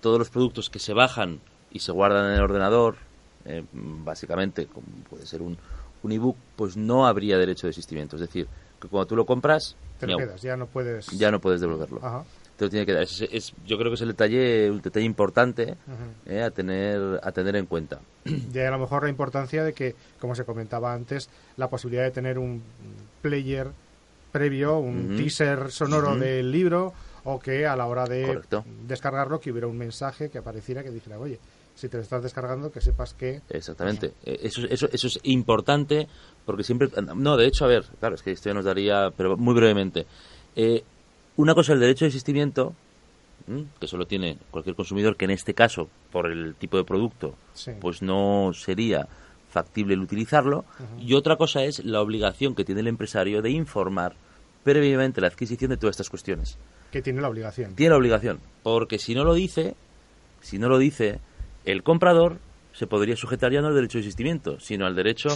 todos 0.00 0.18
los 0.18 0.30
productos 0.30 0.68
que 0.68 0.78
se 0.78 0.92
bajan 0.92 1.40
y 1.70 1.78
se 1.78 1.92
guardan 1.92 2.26
en 2.26 2.32
el 2.32 2.42
ordenador, 2.42 2.96
eh, 3.44 3.64
básicamente, 3.72 4.66
como 4.66 4.86
puede 5.08 5.26
ser 5.26 5.42
un, 5.42 5.56
un 6.02 6.12
ebook, 6.12 6.36
pues 6.56 6.76
no 6.76 7.06
habría 7.06 7.38
derecho 7.38 7.66
de 7.66 7.70
desistimiento. 7.70 8.16
Es 8.16 8.20
decir, 8.20 8.48
que 8.80 8.88
cuando 8.88 9.06
tú 9.06 9.16
lo 9.16 9.24
compras, 9.24 9.76
te 9.98 10.06
lo 10.06 10.18
quedas, 10.18 10.42
ya 10.42 10.56
no 10.56 10.66
puedes, 10.66 11.06
ya 11.06 11.30
no 11.30 11.40
puedes 11.40 11.60
devolverlo. 11.60 12.00
Te 12.62 12.66
lo 12.66 12.70
tiene 12.70 12.86
que 12.86 12.92
dar. 12.92 13.02
Es, 13.02 13.52
yo 13.66 13.76
creo 13.76 13.90
que 13.90 13.96
es 13.96 14.02
el 14.02 14.08
detalle, 14.10 14.70
un 14.70 14.80
detalle 14.80 15.04
importante 15.04 15.74
eh, 16.26 16.42
a 16.42 16.50
tener 16.52 17.18
a 17.20 17.32
tener 17.32 17.56
en 17.56 17.66
cuenta. 17.66 17.98
Y 18.24 18.56
a 18.60 18.70
lo 18.70 18.78
mejor 18.78 19.02
la 19.02 19.08
importancia 19.08 19.64
de 19.64 19.72
que, 19.72 19.96
como 20.20 20.36
se 20.36 20.44
comentaba 20.44 20.94
antes, 20.94 21.28
la 21.56 21.68
posibilidad 21.68 22.04
de 22.04 22.12
tener 22.12 22.38
un 22.38 22.62
player 23.20 23.66
previo, 24.30 24.78
un 24.78 25.16
teaser 25.16 25.72
sonoro 25.72 26.14
del 26.14 26.52
libro, 26.52 26.92
o 27.24 27.40
que 27.40 27.66
a 27.66 27.74
la 27.74 27.86
hora 27.86 28.04
de 28.04 28.40
descargarlo 28.86 29.40
que 29.40 29.50
hubiera 29.50 29.66
un 29.66 29.76
mensaje 29.76 30.30
que 30.30 30.38
apareciera 30.38 30.84
que 30.84 30.90
dijera, 30.90 31.18
oye, 31.18 31.40
si 31.74 31.88
te 31.88 31.96
lo 31.96 32.04
estás 32.04 32.22
descargando, 32.22 32.70
que 32.70 32.80
sepas 32.80 33.12
que... 33.12 33.40
Exactamente. 33.50 34.12
Eh, 34.24 34.38
eso, 34.44 34.62
eso, 34.70 34.88
eso 34.92 35.08
es 35.08 35.18
importante 35.24 36.06
porque 36.46 36.62
siempre... 36.62 36.88
No, 37.16 37.36
de 37.36 37.46
hecho, 37.46 37.64
a 37.64 37.68
ver, 37.68 37.84
claro, 37.98 38.14
es 38.14 38.22
que 38.22 38.30
esto 38.30 38.50
ya 38.50 38.54
nos 38.54 38.64
daría, 38.64 39.10
pero 39.16 39.36
muy 39.36 39.52
brevemente. 39.52 40.06
Eh, 40.54 40.84
una 41.36 41.54
cosa 41.54 41.72
es 41.72 41.76
el 41.76 41.80
derecho 41.80 42.04
de 42.04 42.08
existimiento, 42.08 42.74
que 43.80 43.86
solo 43.86 44.06
tiene 44.06 44.38
cualquier 44.50 44.76
consumidor, 44.76 45.16
que 45.16 45.24
en 45.24 45.32
este 45.32 45.54
caso, 45.54 45.88
por 46.10 46.30
el 46.30 46.54
tipo 46.54 46.76
de 46.76 46.84
producto, 46.84 47.34
pues 47.80 48.02
no 48.02 48.52
sería 48.54 49.08
factible 49.50 49.94
el 49.94 50.00
utilizarlo. 50.00 50.64
Y 50.98 51.14
otra 51.14 51.36
cosa 51.36 51.64
es 51.64 51.84
la 51.84 52.00
obligación 52.00 52.54
que 52.54 52.64
tiene 52.64 52.80
el 52.80 52.88
empresario 52.88 53.42
de 53.42 53.50
informar 53.50 54.14
previamente 54.62 55.20
la 55.20 55.26
adquisición 55.26 55.70
de 55.70 55.76
todas 55.76 55.94
estas 55.94 56.10
cuestiones. 56.10 56.58
Que 56.90 57.02
tiene 57.02 57.20
la 57.20 57.28
obligación. 57.28 57.74
Tiene 57.74 57.90
la 57.90 57.96
obligación, 57.96 58.40
porque 58.62 58.98
si 58.98 59.14
no 59.14 59.24
lo 59.24 59.34
dice, 59.34 59.74
si 60.40 60.58
no 60.58 60.68
lo 60.68 60.78
dice, 60.78 61.20
el 61.64 61.82
comprador 61.82 62.38
se 62.72 62.86
podría 62.86 63.16
sujetar 63.16 63.52
ya 63.52 63.60
no 63.60 63.68
al 63.68 63.74
derecho 63.74 63.98
de 63.98 64.02
existimiento, 64.02 64.60
sino 64.60 64.86
al 64.86 64.94
derecho 64.94 65.28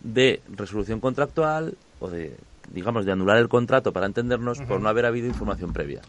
de 0.00 0.40
resolución 0.48 1.00
contractual 1.00 1.76
o 2.00 2.08
de 2.08 2.36
digamos 2.72 3.04
de 3.04 3.12
anular 3.12 3.38
el 3.38 3.48
contrato 3.48 3.92
para 3.92 4.06
entendernos 4.06 4.60
por 4.60 4.80
no 4.80 4.88
haber 4.88 5.06
habido 5.06 5.26
información 5.26 5.72
previa. 5.72 6.02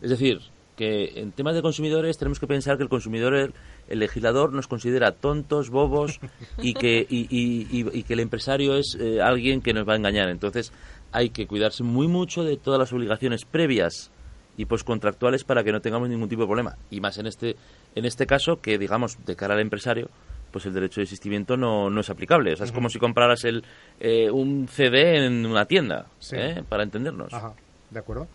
Es 0.00 0.10
decir, 0.10 0.40
que 0.78 1.20
en 1.20 1.32
temas 1.32 1.56
de 1.56 1.62
consumidores 1.62 2.18
tenemos 2.18 2.38
que 2.38 2.46
pensar 2.46 2.76
que 2.76 2.84
el 2.84 2.88
consumidor, 2.88 3.34
el, 3.34 3.98
legislador 3.98 4.52
nos 4.52 4.68
considera 4.68 5.10
tontos, 5.10 5.70
bobos 5.70 6.20
y 6.62 6.74
que, 6.74 7.04
y, 7.10 8.02
que 8.04 8.12
el 8.14 8.20
empresario 8.20 8.76
es 8.76 8.96
eh, 8.98 9.20
alguien 9.20 9.60
que 9.60 9.72
nos 9.72 9.88
va 9.88 9.94
a 9.94 9.96
engañar. 9.96 10.28
Entonces 10.28 10.72
hay 11.10 11.30
que 11.30 11.48
cuidarse 11.48 11.82
muy 11.82 12.06
mucho 12.06 12.44
de 12.44 12.56
todas 12.56 12.78
las 12.78 12.92
obligaciones 12.92 13.44
previas 13.44 14.12
y 14.56 14.66
postcontractuales 14.66 15.42
para 15.42 15.64
que 15.64 15.72
no 15.72 15.80
tengamos 15.80 16.08
ningún 16.08 16.28
tipo 16.28 16.42
de 16.42 16.48
problema. 16.48 16.76
Y 16.90 17.00
más 17.00 17.18
en 17.18 17.26
este, 17.26 17.56
en 17.96 18.04
este 18.04 18.26
caso 18.26 18.60
que, 18.60 18.78
digamos, 18.78 19.18
de 19.26 19.34
cara 19.34 19.54
al 19.54 19.60
empresario, 19.60 20.10
pues 20.50 20.66
el 20.66 20.74
derecho 20.74 21.00
de 21.00 21.04
existimiento 21.04 21.56
no, 21.56 21.90
no 21.90 22.00
es 22.00 22.10
aplicable. 22.10 22.52
O 22.52 22.56
sea, 22.56 22.66
es 22.66 22.72
como 22.72 22.88
si 22.88 22.98
compraras 22.98 23.44
el, 23.44 23.64
eh, 24.00 24.30
un 24.30 24.68
CD 24.68 25.26
en 25.26 25.46
una 25.46 25.66
tienda, 25.66 26.06
¿eh? 26.32 26.62
para 26.68 26.82
entendernos. 26.82 27.32
Ajá, 27.32 27.52
de 27.90 27.98
acuerdo. 27.98 28.28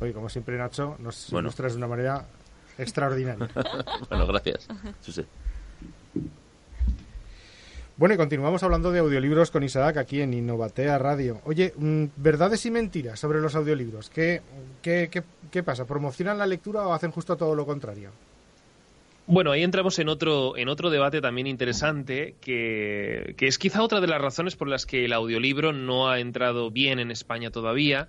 Oye, 0.00 0.12
como 0.12 0.28
siempre, 0.28 0.56
Nacho, 0.56 0.96
nos 0.98 1.32
ilustras 1.32 1.72
de 1.72 1.78
una 1.78 1.86
manera 1.86 2.24
extraordinaria. 2.78 3.48
bueno, 4.08 4.26
gracias. 4.26 4.68
Bueno, 7.96 8.14
y 8.14 8.16
continuamos 8.16 8.62
hablando 8.62 8.90
de 8.90 9.00
audiolibros 9.00 9.50
con 9.50 9.62
Isaac 9.62 9.98
aquí 9.98 10.22
en 10.22 10.32
Innovatea 10.32 10.96
Radio. 10.96 11.42
Oye, 11.44 11.74
mm, 11.76 12.04
¿verdades 12.16 12.64
y 12.64 12.70
mentiras 12.70 13.20
sobre 13.20 13.40
los 13.40 13.54
audiolibros? 13.54 14.08
¿Qué, 14.08 14.40
qué, 14.80 15.08
qué, 15.10 15.22
qué 15.50 15.62
pasa? 15.62 15.84
¿Promocionan 15.84 16.38
la 16.38 16.46
lectura 16.46 16.86
o 16.86 16.94
hacen 16.94 17.10
justo 17.10 17.36
todo 17.36 17.54
lo 17.54 17.66
contrario? 17.66 18.10
Bueno, 19.32 19.52
ahí 19.52 19.62
entramos 19.62 19.96
en 20.00 20.08
otro, 20.08 20.56
en 20.56 20.68
otro 20.68 20.90
debate 20.90 21.20
también 21.20 21.46
interesante, 21.46 22.34
que, 22.40 23.36
es 23.38 23.58
quizá 23.58 23.80
otra 23.80 24.00
de 24.00 24.08
las 24.08 24.20
razones 24.20 24.56
por 24.56 24.66
las 24.66 24.86
que 24.86 25.04
el 25.04 25.12
audiolibro 25.12 25.72
no 25.72 26.08
ha 26.08 26.18
entrado 26.18 26.72
bien 26.72 26.98
en 26.98 27.12
España 27.12 27.52
todavía, 27.52 28.08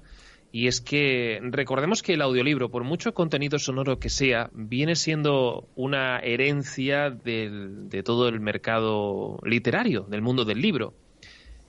y 0.52 0.66
es 0.66 0.82
que 0.82 1.40
recordemos 1.44 2.02
que 2.02 2.16
el 2.16 2.24
audiolibro, 2.24 2.72
por 2.72 2.84
mucho 2.84 3.14
contenido 3.14 3.60
sonoro 3.60 4.00
que 4.00 4.10
sea, 4.10 4.50
viene 4.54 4.96
siendo 4.96 5.68
una 5.76 6.18
herencia 6.18 7.12
del, 7.12 7.88
de 7.88 8.02
todo 8.02 8.28
el 8.28 8.40
mercado 8.40 9.38
literario, 9.46 10.08
del 10.10 10.24
mundo 10.24 10.44
del 10.44 10.60
libro. 10.60 10.96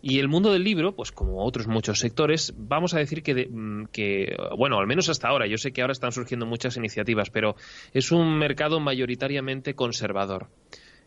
Y 0.04 0.18
el 0.18 0.26
mundo 0.26 0.52
del 0.52 0.64
libro, 0.64 0.96
pues 0.96 1.12
como 1.12 1.44
otros 1.44 1.68
muchos 1.68 2.00
sectores, 2.00 2.52
vamos 2.56 2.92
a 2.92 2.98
decir 2.98 3.22
que, 3.22 3.46
mm, 3.48 3.84
que, 3.92 4.36
bueno, 4.58 4.80
al 4.80 4.88
menos 4.88 5.08
hasta 5.08 5.28
ahora, 5.28 5.46
yo 5.46 5.56
sé 5.58 5.72
que 5.72 5.80
ahora 5.80 5.92
están 5.92 6.10
surgiendo 6.10 6.44
muchas 6.44 6.76
iniciativas, 6.76 7.30
pero 7.30 7.54
es 7.94 8.10
un 8.10 8.36
mercado 8.36 8.80
mayoritariamente 8.80 9.74
conservador. 9.74 10.48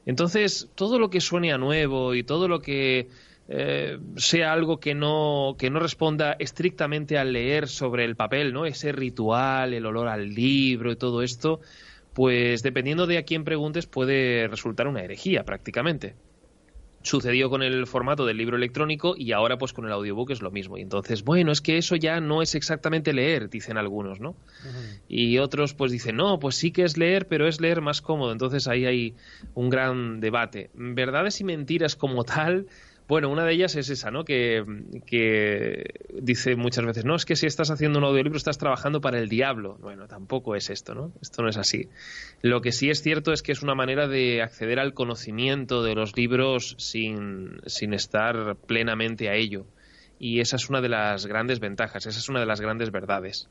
Entonces, 0.06 0.70
todo 0.76 0.98
lo 0.98 1.10
que 1.10 1.20
suene 1.20 1.52
a 1.52 1.58
nuevo 1.58 2.16
y 2.16 2.24
todo 2.24 2.48
lo 2.48 2.62
que 2.62 3.10
eh, 3.50 4.00
sea 4.16 4.54
algo 4.54 4.80
que 4.80 4.96
no, 4.96 5.58
que 5.60 5.70
no 5.70 5.80
responda 5.80 6.38
estrictamente 6.40 7.18
al 7.18 7.34
leer 7.34 7.68
sobre 7.68 8.06
el 8.06 8.16
papel, 8.16 8.54
¿no? 8.54 8.66
Ese 8.66 8.94
ritual, 8.94 9.74
el 9.74 9.86
olor 9.86 10.08
al 10.08 10.34
libro 10.34 10.94
y 10.94 10.96
todo 10.96 11.22
esto, 11.22 11.60
pues 12.14 12.64
dependiendo 12.64 13.08
de 13.08 13.18
a 13.18 13.24
quién 13.24 13.44
preguntes 13.44 13.88
puede 13.88 14.48
resultar 14.48 14.88
una 14.88 15.04
herejía 15.04 15.44
prácticamente 15.44 16.16
sucedió 17.06 17.52
con 17.52 17.62
el 17.62 17.86
formato 17.86 18.26
del 18.26 18.38
libro 18.38 18.58
electrónico 18.58 19.16
y 19.16 19.32
ahora 19.32 19.58
pues 19.58 19.74
con 19.74 19.86
el 19.86 19.92
audiobook 19.92 20.32
es 20.32 20.42
lo 20.42 20.50
mismo. 20.50 20.78
Y 20.78 20.82
entonces, 20.82 21.24
bueno, 21.24 21.52
es 21.52 21.62
que 21.62 21.78
eso 21.78 21.96
ya 21.96 22.20
no 22.20 22.42
es 22.42 22.56
exactamente 22.56 23.14
leer, 23.14 23.50
dicen 23.50 23.78
algunos, 23.78 24.20
¿no? 24.20 24.36
Y 25.08 25.38
otros 25.38 25.76
pues 25.76 25.92
dicen, 25.92 26.16
no, 26.16 26.40
pues 26.40 26.56
sí 26.56 26.72
que 26.72 26.84
es 26.84 26.98
leer, 26.98 27.28
pero 27.28 27.48
es 27.48 27.62
leer 27.62 27.82
más 27.82 28.02
cómodo. 28.02 28.32
Entonces 28.32 28.68
ahí 28.68 28.86
hay 28.86 29.14
un 29.54 29.70
gran 29.70 30.20
debate. 30.20 30.72
Verdades 30.74 31.40
y 31.42 31.44
mentiras 31.44 31.96
como 31.96 32.24
tal, 32.24 32.66
bueno, 33.08 33.30
una 33.30 33.46
de 33.46 33.54
ellas 33.54 33.76
es 33.76 33.90
esa, 33.90 34.10
¿no? 34.10 34.26
Que, 34.26 34.64
dice 36.14 36.56
muchas 36.56 36.86
veces, 36.86 37.06
no, 37.06 37.16
es 37.16 37.26
que 37.26 37.36
si 37.36 37.46
estás 37.46 37.70
haciendo 37.70 38.00
un 38.00 38.06
audiolibro 38.06 38.38
estás 38.38 38.58
trabajando 38.58 39.02
para 39.02 39.20
el 39.20 39.30
diablo. 39.30 39.78
Bueno, 39.80 40.08
tampoco 40.08 40.56
es 40.56 40.70
esto, 40.70 40.96
¿no? 40.96 41.12
Esto 41.22 41.44
no 41.44 41.50
es 41.50 41.58
así. 41.58 41.90
Lo 42.42 42.62
que 42.62 42.72
sí 42.72 42.90
es 42.90 43.04
cierto 43.04 43.32
es 43.32 43.44
que 43.44 43.52
es 43.52 43.62
una 43.62 43.76
manera 43.76 44.08
de 44.08 44.42
acceder 44.42 44.80
al 44.80 44.94
conocimiento 44.94 45.84
de 45.84 45.94
los 45.94 46.18
libros 46.18 46.76
sin, 46.80 47.60
sin 47.68 47.94
estar 47.94 48.56
plenamente 48.66 49.30
a 49.30 49.36
ello. 49.36 49.66
Y 50.18 50.40
esa 50.40 50.56
es 50.56 50.70
una 50.70 50.82
de 50.82 50.90
las 50.90 51.28
grandes 51.28 51.60
ventajas, 51.60 52.06
esa 52.06 52.18
es 52.18 52.30
una 52.30 52.40
de 52.40 52.46
las 52.46 52.62
grandes 52.62 52.90
verdades 52.92 53.50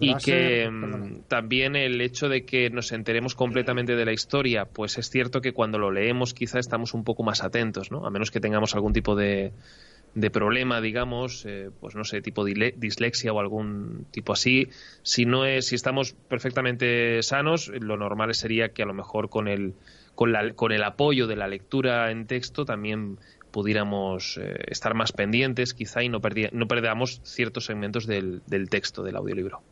y 0.00 0.14
que 0.16 0.68
mm, 0.70 1.22
también 1.28 1.76
el 1.76 2.00
hecho 2.00 2.28
de 2.28 2.44
que 2.44 2.70
nos 2.70 2.92
enteremos 2.92 3.34
completamente 3.34 3.96
de 3.96 4.04
la 4.04 4.12
historia, 4.12 4.64
pues 4.64 4.98
es 4.98 5.10
cierto 5.10 5.40
que 5.40 5.52
cuando 5.52 5.78
lo 5.78 5.90
leemos 5.90 6.34
quizá 6.34 6.58
estamos 6.58 6.94
un 6.94 7.04
poco 7.04 7.22
más 7.22 7.42
atentos, 7.42 7.90
¿no? 7.90 8.06
A 8.06 8.10
menos 8.10 8.30
que 8.30 8.40
tengamos 8.40 8.74
algún 8.74 8.92
tipo 8.92 9.14
de, 9.16 9.52
de 10.14 10.30
problema, 10.30 10.80
digamos, 10.80 11.44
eh, 11.46 11.70
pues 11.80 11.94
no 11.94 12.04
sé, 12.04 12.20
tipo 12.20 12.44
dislexia 12.44 13.32
o 13.32 13.40
algún 13.40 14.06
tipo 14.10 14.32
así. 14.32 14.68
Si 15.02 15.24
no 15.24 15.46
es, 15.46 15.66
si 15.66 15.74
estamos 15.74 16.14
perfectamente 16.28 17.22
sanos, 17.22 17.68
lo 17.68 17.96
normal 17.96 18.34
sería 18.34 18.70
que 18.70 18.82
a 18.82 18.86
lo 18.86 18.94
mejor 18.94 19.30
con 19.30 19.48
el, 19.48 19.74
con, 20.14 20.32
la, 20.32 20.52
con 20.52 20.72
el 20.72 20.82
apoyo 20.82 21.26
de 21.26 21.36
la 21.36 21.48
lectura 21.48 22.10
en 22.10 22.26
texto 22.26 22.64
también 22.64 23.18
pudiéramos 23.52 24.38
eh, 24.38 24.56
estar 24.66 24.94
más 24.94 25.12
pendientes 25.12 25.74
quizá 25.74 26.02
y 26.02 26.08
no, 26.08 26.20
no 26.52 26.66
perdamos 26.66 27.20
ciertos 27.22 27.66
segmentos 27.66 28.06
del, 28.06 28.42
del, 28.46 28.68
texto 28.68 29.02
del 29.02 29.14
audiolibro. 29.16 29.62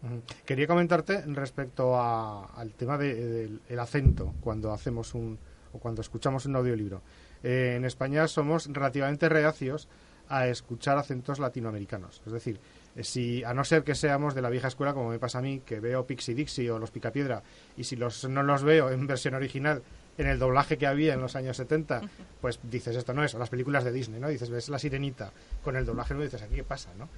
Quería 0.45 0.67
comentarte 0.67 1.23
respecto 1.27 2.01
al 2.01 2.73
tema 2.75 2.97
del 2.99 3.61
acento 3.79 4.35
cuando 4.41 4.73
hacemos 4.73 5.15
un 5.15 5.39
o 5.73 5.79
cuando 5.79 6.01
escuchamos 6.01 6.47
un 6.47 6.57
audiolibro. 6.57 7.03
Eh, 7.43 7.75
en 7.77 7.85
España 7.85 8.27
somos 8.29 8.67
relativamente 8.67 9.29
reacios 9.29 9.89
a 10.29 10.47
escuchar 10.47 10.99
acentos 10.99 11.39
latinoamericanos. 11.39 12.23
Es 12.27 12.33
decir, 12.33 12.61
eh, 12.95 13.05
si 13.05 13.43
a 13.45 13.55
no 13.55 13.65
ser 13.65 13.83
que 13.83 13.95
seamos 13.95 14.35
de 14.35 14.43
la 14.43 14.51
vieja 14.51 14.69
escuela, 14.69 14.95
como 14.95 15.11
me 15.11 15.19
pasa 15.19 15.39
a 15.39 15.43
mí, 15.43 15.61
que 15.65 15.81
veo 15.81 16.07
Pixie 16.07 16.35
Dixie 16.35 16.71
o 16.71 16.79
Los 16.79 16.91
Picapiedra, 16.91 17.43
y 17.77 17.85
si 17.85 17.97
los, 17.97 18.29
no 18.29 18.43
los 18.43 18.63
veo 18.63 18.91
en 18.91 19.07
versión 19.07 19.35
original, 19.35 19.83
en 20.19 20.27
el 20.27 20.39
doblaje 20.39 20.77
que 20.77 20.87
había 20.87 21.15
en 21.15 21.21
los 21.21 21.37
años 21.37 21.57
70, 21.57 22.03
pues 22.41 22.61
dices, 22.63 22.97
esto 22.97 23.15
no 23.15 23.25
es, 23.25 23.35
o 23.35 23.39
las 23.39 23.51
películas 23.51 23.85
de 23.85 23.93
Disney, 23.93 24.21
¿no? 24.21 24.29
Dices, 24.29 24.51
ves 24.51 24.69
la 24.69 24.79
sirenita 24.79 25.33
con 25.63 25.77
el 25.77 25.87
doblaje, 25.87 26.15
no 26.15 26.21
dices, 26.21 26.43
aquí 26.43 26.57
qué 26.57 26.65
pasa, 26.65 26.91
¿no? 26.99 27.09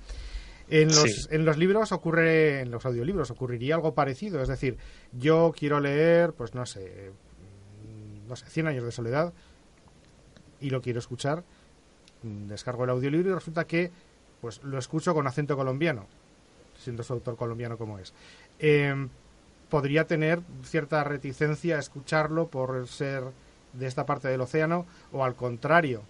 En 0.69 0.89
los, 0.89 1.29
en 1.31 1.45
los 1.45 1.59
libros 1.59 1.93
ocurre, 1.93 2.61
en 2.61 2.71
los 2.71 2.87
audiolibros 2.87 3.31
ocurriría 3.31 3.75
algo 3.75 3.95
parecido, 3.95 4.41
es 4.41 4.49
decir, 4.49 4.79
yo 5.13 5.53
quiero 5.57 5.81
leer, 5.81 6.33
pues 6.33 6.55
no 6.55 6.65
sé, 6.65 7.11
no 8.29 8.37
sé, 8.37 8.47
100 8.49 8.69
años 8.69 8.85
de 8.85 8.93
soledad 8.93 9.33
y 10.61 10.71
lo 10.71 10.81
quiero 10.81 11.01
escuchar, 11.01 11.45
mm, 12.23 12.47
descargo 12.47 12.85
el 12.85 12.91
audiolibro 12.91 13.31
y 13.31 13.35
resulta 13.35 13.67
que 13.67 13.91
pues 14.41 14.63
lo 14.65 14.79
escucho 14.79 15.15
con 15.15 15.27
acento 15.27 15.57
colombiano, 15.57 16.07
siendo 16.77 17.03
su 17.03 17.13
autor 17.13 17.37
colombiano 17.37 17.77
como 17.77 17.99
es. 17.99 18.13
Em, 18.59 19.09
podría 19.73 20.07
tener 20.07 20.41
cierta 20.65 21.03
reticencia 21.03 21.77
a 21.77 21.79
escucharlo 21.79 22.49
por 22.49 22.87
ser 22.89 23.25
de 23.73 23.87
esta 23.87 24.05
parte 24.05 24.29
del 24.29 24.43
océano 24.43 24.85
o 25.13 25.25
al 25.25 25.35
contrario. 25.35 26.03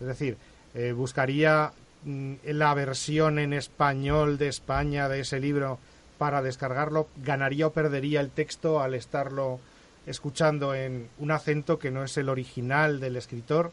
Es 0.00 0.08
decir, 0.08 0.36
eh, 0.74 0.90
buscaría 0.90 1.70
mm, 2.02 2.34
la 2.46 2.74
versión 2.74 3.38
en 3.38 3.52
español 3.52 4.38
de 4.38 4.48
España 4.48 5.08
de 5.08 5.20
ese 5.20 5.38
libro 5.38 5.78
para 6.18 6.42
descargarlo, 6.42 7.06
ganaría 7.22 7.68
o 7.68 7.72
perdería 7.72 8.20
el 8.20 8.30
texto 8.30 8.80
al 8.80 8.94
estarlo 8.94 9.60
escuchando 10.06 10.74
en 10.74 11.08
un 11.20 11.30
acento 11.30 11.78
que 11.78 11.92
no 11.92 12.02
es 12.02 12.16
el 12.16 12.28
original 12.28 12.98
del 12.98 13.14
escritor. 13.14 13.70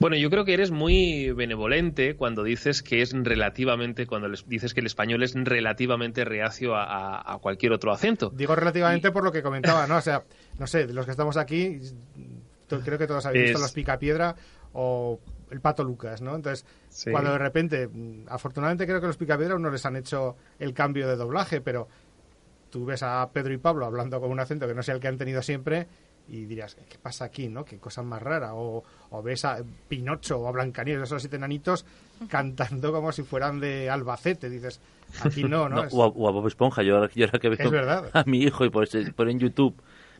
Bueno, 0.00 0.16
yo 0.16 0.30
creo 0.30 0.44
que 0.44 0.54
eres 0.54 0.70
muy 0.70 1.32
benevolente 1.32 2.14
cuando 2.14 2.44
dices 2.44 2.82
que 2.82 3.02
es 3.02 3.12
relativamente, 3.12 4.06
cuando 4.06 4.28
dices 4.46 4.72
que 4.72 4.80
el 4.80 4.86
español 4.86 5.24
es 5.24 5.34
relativamente 5.34 6.24
reacio 6.24 6.76
a, 6.76 7.36
cualquier 7.40 7.72
otro 7.72 7.92
acento. 7.92 8.30
Digo 8.30 8.54
relativamente 8.54 9.10
por 9.10 9.24
lo 9.24 9.32
que 9.32 9.42
comentaba, 9.42 9.86
¿no? 9.86 9.96
O 9.96 10.00
sea, 10.00 10.22
no 10.58 10.66
sé, 10.66 10.86
de 10.86 10.92
los 10.92 11.04
que 11.04 11.10
estamos 11.10 11.36
aquí, 11.36 11.80
creo 12.68 12.98
que 12.98 13.06
todos 13.06 13.26
habéis 13.26 13.44
visto 13.44 13.58
Los 13.58 13.72
Picapiedra 13.72 14.36
o 14.72 15.18
el 15.50 15.60
Pato 15.60 15.82
Lucas, 15.82 16.22
¿no? 16.22 16.36
Entonces, 16.36 16.64
cuando 17.10 17.32
de 17.32 17.38
repente, 17.38 17.88
afortunadamente 18.28 18.86
creo 18.86 19.00
que 19.00 19.06
los 19.08 19.16
Picapiedra 19.16 19.58
no 19.58 19.70
les 19.70 19.84
han 19.84 19.96
hecho 19.96 20.36
el 20.60 20.74
cambio 20.74 21.08
de 21.08 21.16
doblaje, 21.16 21.60
pero 21.60 21.88
tú 22.70 22.84
ves 22.84 23.02
a 23.02 23.28
Pedro 23.32 23.52
y 23.52 23.58
Pablo 23.58 23.86
hablando 23.86 24.20
con 24.20 24.30
un 24.30 24.38
acento 24.38 24.68
que 24.68 24.74
no 24.74 24.82
sea 24.82 24.94
el 24.94 25.00
que 25.00 25.08
han 25.08 25.18
tenido 25.18 25.42
siempre 25.42 25.88
y 26.28 26.44
dirías, 26.44 26.76
¿qué 26.88 26.98
pasa 26.98 27.24
aquí, 27.24 27.48
no? 27.48 27.64
Qué 27.64 27.78
cosa 27.78 28.02
más 28.02 28.22
rara. 28.22 28.54
O, 28.54 28.82
ves 29.22 29.44
a 29.44 29.58
Pinocho 29.88 30.38
o 30.38 30.48
a 30.48 30.52
Blancanieves, 30.52 31.08
esos 31.08 31.22
siete 31.22 31.38
nanitos, 31.38 31.84
cantando 32.28 32.92
como 32.92 33.12
si 33.12 33.22
fueran 33.22 33.60
de 33.60 33.88
Albacete. 33.88 34.50
Dices, 34.50 34.80
aquí 35.22 35.44
no, 35.44 35.68
¿no? 35.68 35.82
o, 35.92 36.28
a, 36.28 36.30
Bob 36.30 36.46
Esponja. 36.46 36.82
Yo, 36.82 36.96
ahora 36.96 37.08
que 37.08 37.48
veo 37.48 38.10
a 38.12 38.24
mi 38.26 38.42
hijo 38.42 38.64
y 38.64 38.70
por, 38.70 38.86
por 39.14 39.30
en 39.30 39.38
YouTube 39.38 39.74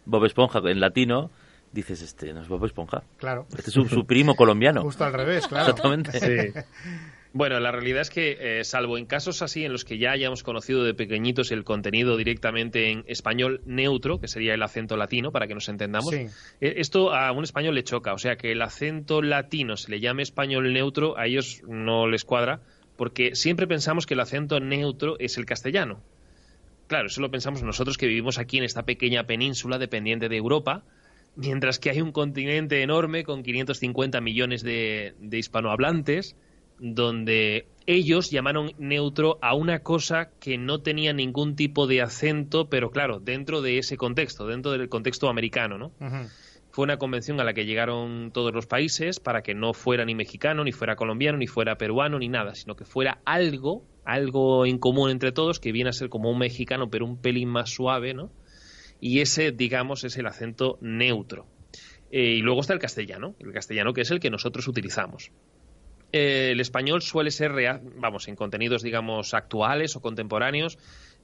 Bob 0.06 0.24
Esponja 0.24 0.60
en 0.64 0.80
latino, 0.80 1.30
dices, 1.72 2.00
este 2.00 2.32
no 2.32 2.40
es 2.40 2.48
Bob 2.48 2.64
Esponja. 2.64 3.02
Claro. 3.18 3.46
Este 3.50 3.70
es 3.70 3.74
su, 3.74 3.86
su 3.86 4.06
primo 4.06 4.34
colombiano. 4.36 4.82
Justo 4.82 5.04
al 5.04 5.12
revés, 5.12 5.46
claro. 5.46 5.70
Exactamente. 5.70 6.18
Sí. 6.18 6.58
Bueno, 7.38 7.60
la 7.60 7.70
realidad 7.70 8.00
es 8.00 8.10
que, 8.10 8.36
eh, 8.40 8.64
salvo 8.64 8.98
en 8.98 9.06
casos 9.06 9.42
así 9.42 9.64
en 9.64 9.70
los 9.70 9.84
que 9.84 9.96
ya 9.96 10.10
hayamos 10.10 10.42
conocido 10.42 10.82
de 10.82 10.92
pequeñitos 10.92 11.52
el 11.52 11.62
contenido 11.62 12.16
directamente 12.16 12.90
en 12.90 13.04
español 13.06 13.62
neutro, 13.64 14.18
que 14.18 14.26
sería 14.26 14.54
el 14.54 14.62
acento 14.64 14.96
latino, 14.96 15.30
para 15.30 15.46
que 15.46 15.54
nos 15.54 15.68
entendamos, 15.68 16.12
eh, 16.12 16.30
esto 16.60 17.14
a 17.14 17.30
un 17.30 17.44
español 17.44 17.76
le 17.76 17.84
choca. 17.84 18.12
O 18.12 18.18
sea, 18.18 18.34
que 18.34 18.50
el 18.50 18.60
acento 18.60 19.22
latino 19.22 19.76
se 19.76 19.88
le 19.88 20.00
llame 20.00 20.24
español 20.24 20.72
neutro, 20.72 21.16
a 21.16 21.26
ellos 21.26 21.62
no 21.68 22.08
les 22.08 22.24
cuadra, 22.24 22.58
porque 22.96 23.36
siempre 23.36 23.68
pensamos 23.68 24.04
que 24.04 24.14
el 24.14 24.20
acento 24.20 24.58
neutro 24.58 25.14
es 25.20 25.38
el 25.38 25.46
castellano. 25.46 26.00
Claro, 26.88 27.06
eso 27.06 27.20
lo 27.20 27.30
pensamos 27.30 27.62
nosotros 27.62 27.98
que 27.98 28.08
vivimos 28.08 28.38
aquí 28.38 28.58
en 28.58 28.64
esta 28.64 28.82
pequeña 28.82 29.28
península 29.28 29.78
dependiente 29.78 30.28
de 30.28 30.36
Europa, 30.36 30.82
mientras 31.36 31.78
que 31.78 31.90
hay 31.90 32.00
un 32.00 32.10
continente 32.10 32.82
enorme 32.82 33.22
con 33.22 33.44
550 33.44 34.20
millones 34.20 34.64
de 34.64 35.14
hispanohablantes 35.30 36.34
donde 36.78 37.66
ellos 37.86 38.30
llamaron 38.30 38.72
neutro 38.78 39.38
a 39.40 39.54
una 39.54 39.80
cosa 39.80 40.30
que 40.40 40.58
no 40.58 40.80
tenía 40.80 41.12
ningún 41.12 41.56
tipo 41.56 41.86
de 41.86 42.02
acento, 42.02 42.68
pero 42.68 42.90
claro, 42.90 43.18
dentro 43.18 43.62
de 43.62 43.78
ese 43.78 43.96
contexto, 43.96 44.46
dentro 44.46 44.72
del 44.72 44.88
contexto 44.88 45.28
americano, 45.28 45.78
¿no? 45.78 45.92
Fue 46.70 46.84
una 46.84 46.98
convención 46.98 47.40
a 47.40 47.44
la 47.44 47.54
que 47.54 47.64
llegaron 47.64 48.30
todos 48.30 48.52
los 48.52 48.66
países 48.66 49.20
para 49.20 49.42
que 49.42 49.54
no 49.54 49.72
fuera 49.72 50.04
ni 50.04 50.14
mexicano, 50.14 50.64
ni 50.64 50.72
fuera 50.72 50.96
colombiano, 50.96 51.38
ni 51.38 51.46
fuera 51.46 51.78
peruano, 51.78 52.18
ni 52.18 52.28
nada, 52.28 52.54
sino 52.54 52.76
que 52.76 52.84
fuera 52.84 53.20
algo, 53.24 53.84
algo 54.04 54.66
en 54.66 54.78
común 54.78 55.10
entre 55.10 55.32
todos, 55.32 55.58
que 55.58 55.72
viene 55.72 55.90
a 55.90 55.94
ser 55.94 56.10
como 56.10 56.30
un 56.30 56.38
mexicano, 56.38 56.90
pero 56.90 57.06
un 57.06 57.16
pelín 57.16 57.48
más 57.48 57.70
suave, 57.70 58.12
¿no? 58.12 58.30
Y 59.00 59.20
ese, 59.20 59.50
digamos, 59.50 60.04
es 60.04 60.18
el 60.18 60.26
acento 60.26 60.78
neutro. 60.82 61.46
Eh, 62.10 62.34
y 62.36 62.42
luego 62.42 62.60
está 62.60 62.74
el 62.74 62.78
castellano, 62.78 63.34
el 63.38 63.52
castellano 63.52 63.92
que 63.92 64.02
es 64.02 64.10
el 64.10 64.20
que 64.20 64.30
nosotros 64.30 64.68
utilizamos. 64.68 65.30
Eh, 66.12 66.50
el 66.52 66.60
español 66.60 67.02
suele 67.02 67.30
ser, 67.30 67.52
vamos, 67.96 68.28
en 68.28 68.36
contenidos, 68.36 68.82
digamos, 68.82 69.34
actuales 69.34 69.94
o 69.96 70.00
contemporáneos, 70.00 70.78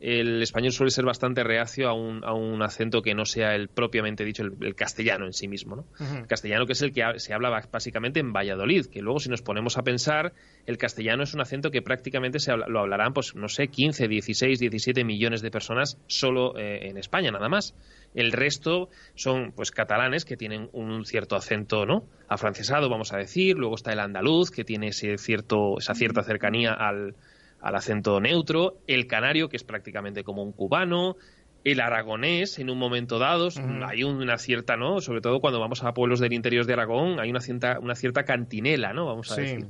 el 0.04 0.42
español 0.42 0.70
suele 0.70 0.90
ser 0.90 1.06
bastante 1.06 1.42
reacio 1.42 1.88
a 1.88 1.94
un, 1.94 2.22
a 2.24 2.34
un 2.34 2.62
acento 2.62 3.00
que 3.00 3.14
no 3.14 3.24
sea 3.24 3.54
el 3.54 3.68
propiamente 3.68 4.22
dicho, 4.22 4.42
el, 4.42 4.74
castellano 4.74 5.24
en 5.24 5.32
sí 5.32 5.48
mismo. 5.48 5.76
¿no? 5.76 5.86
El 5.98 6.26
castellano 6.26 6.66
que 6.66 6.74
es 6.74 6.82
el 6.82 6.92
que 6.92 7.02
se 7.16 7.32
habla 7.32 7.48
básicamente 7.72 8.20
en 8.20 8.30
Valladolid, 8.30 8.84
que 8.84 9.00
luego 9.00 9.18
si 9.18 9.30
nos 9.30 9.40
ponemos 9.40 9.78
a 9.78 9.82
pensar, 9.82 10.34
el 10.66 10.76
castellano 10.76 11.22
es 11.22 11.32
un 11.32 11.40
acento 11.40 11.70
que 11.70 11.80
prácticamente 11.80 12.38
se 12.38 12.54
lo 12.54 12.80
hablarán, 12.80 13.14
pues 13.14 13.34
no 13.34 13.48
sé, 13.48 13.68
15, 13.68 14.06
16, 14.06 14.58
17 14.58 15.04
millones 15.04 15.40
de 15.40 15.50
personas 15.50 15.96
solo 16.06 16.54
eh, 16.58 16.90
en 16.90 16.98
España, 16.98 17.30
nada 17.30 17.48
más. 17.48 17.74
El 18.14 18.30
resto 18.30 18.90
son 19.14 19.52
pues 19.52 19.70
catalanes 19.70 20.26
que 20.26 20.36
tienen 20.36 20.68
un 20.72 21.06
cierto 21.06 21.34
acento, 21.34 21.86
¿no? 21.86 22.04
Afrancesado, 22.28 22.90
vamos 22.90 23.14
a 23.14 23.16
decir. 23.16 23.56
Luego 23.56 23.76
está 23.76 23.92
el 23.92 24.00
andaluz, 24.00 24.50
que 24.50 24.64
tiene 24.64 24.88
ese 24.88 25.16
cierto, 25.16 25.78
esa 25.78 25.94
cierta 25.94 26.22
cercanía 26.22 26.74
al, 26.74 27.16
al 27.64 27.74
acento 27.74 28.20
neutro. 28.20 28.77
El 28.87 29.07
canario, 29.07 29.48
que 29.48 29.57
es 29.57 29.64
prácticamente 29.64 30.22
como 30.22 30.42
un 30.42 30.53
cubano 30.53 31.16
el 31.64 31.81
aragonés 31.81 32.59
en 32.59 32.68
un 32.68 32.79
momento 32.79 33.18
dado 33.18 33.48
hay 33.87 34.05
una 34.05 34.37
cierta 34.37 34.77
no 34.77 35.00
sobre 35.00 35.22
todo 35.22 35.40
cuando 35.40 35.59
vamos 35.59 35.83
a 35.83 35.94
pueblos 35.94 36.20
del 36.20 36.35
interior 36.35 36.66
de 36.66 36.74
Aragón 36.74 37.18
hay 37.18 37.31
una 37.31 37.40
cierta 37.40 37.79
una 37.81 37.94
cierta 37.94 38.24
cantinela 38.24 38.92
no 38.92 39.07
vamos 39.07 39.33
a 39.33 39.37
decir 39.37 39.68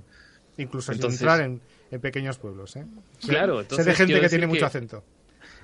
incluso 0.57 0.91
entonces, 0.91 1.21
sin 1.21 1.29
entrar 1.29 1.61
en, 1.93 2.01
pequeños 2.01 2.39
pueblos 2.39 2.75
¿eh? 2.75 2.85
claro 3.25 3.61
entonces, 3.61 3.87
de 3.87 3.95
gente 3.95 4.21
que 4.21 4.29
tiene 4.29 4.49
mucho 4.49 4.67
acento 4.67 5.05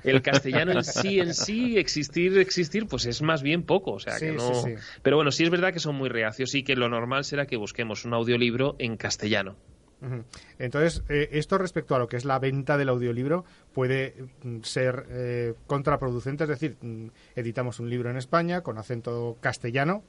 el 0.04 0.22
castellano 0.22 0.72
en 0.72 0.84
sí, 0.84 1.20
en 1.20 1.34
sí, 1.34 1.76
existir, 1.76 2.38
existir, 2.38 2.86
pues 2.86 3.04
es 3.04 3.20
más 3.20 3.42
bien 3.42 3.64
poco. 3.64 3.92
O 3.92 4.00
sea, 4.00 4.18
que 4.18 4.32
no... 4.32 4.64
Pero 5.02 5.16
bueno, 5.16 5.30
sí 5.30 5.44
es 5.44 5.50
verdad 5.50 5.74
que 5.74 5.78
son 5.78 5.94
muy 5.94 6.08
reacios 6.08 6.54
y 6.54 6.62
que 6.62 6.74
lo 6.74 6.88
normal 6.88 7.24
será 7.24 7.44
que 7.44 7.56
busquemos 7.56 8.06
un 8.06 8.14
audiolibro 8.14 8.76
en 8.78 8.96
castellano. 8.96 9.56
Entonces, 10.58 11.02
eh, 11.08 11.28
esto 11.32 11.58
respecto 11.58 11.94
a 11.94 11.98
lo 11.98 12.08
que 12.08 12.16
es 12.16 12.24
la 12.24 12.38
venta 12.38 12.78
del 12.78 12.88
audiolibro 12.88 13.44
puede 13.74 14.14
mm, 14.42 14.60
ser 14.62 15.06
eh, 15.10 15.54
contraproducente, 15.66 16.44
es 16.44 16.50
decir, 16.50 16.76
mm, 16.80 17.08
editamos 17.36 17.80
un 17.80 17.90
libro 17.90 18.10
en 18.10 18.16
España 18.16 18.62
con 18.62 18.78
acento 18.78 19.36
castellano, 19.40 20.02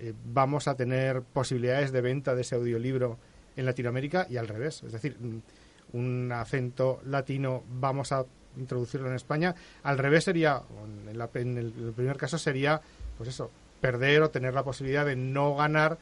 eh, 0.00 0.14
vamos 0.32 0.66
a 0.66 0.74
tener 0.74 1.22
posibilidades 1.22 1.92
de 1.92 2.00
venta 2.00 2.34
de 2.34 2.42
ese 2.42 2.56
audiolibro 2.56 3.18
en 3.56 3.66
Latinoamérica 3.66 4.26
y 4.28 4.36
al 4.36 4.48
revés, 4.48 4.82
es 4.82 4.92
decir, 4.92 5.16
mm, 5.20 5.38
un 5.92 6.32
acento 6.32 7.00
latino 7.04 7.62
vamos 7.68 8.12
a 8.12 8.24
introducirlo 8.56 9.08
en 9.08 9.14
España. 9.14 9.54
Al 9.82 9.98
revés 9.98 10.24
sería, 10.24 10.62
en, 11.34 11.58
el, 11.58 11.72
primer 11.94 12.16
caso 12.16 12.38
sería, 12.38 12.80
pues 13.16 13.28
eso, 13.28 13.50
perder 13.80 14.22
o 14.22 14.30
tener 14.30 14.54
la 14.54 14.64
posibilidad 14.64 15.06
de 15.06 15.16
no 15.16 15.56
ganar 15.56 15.98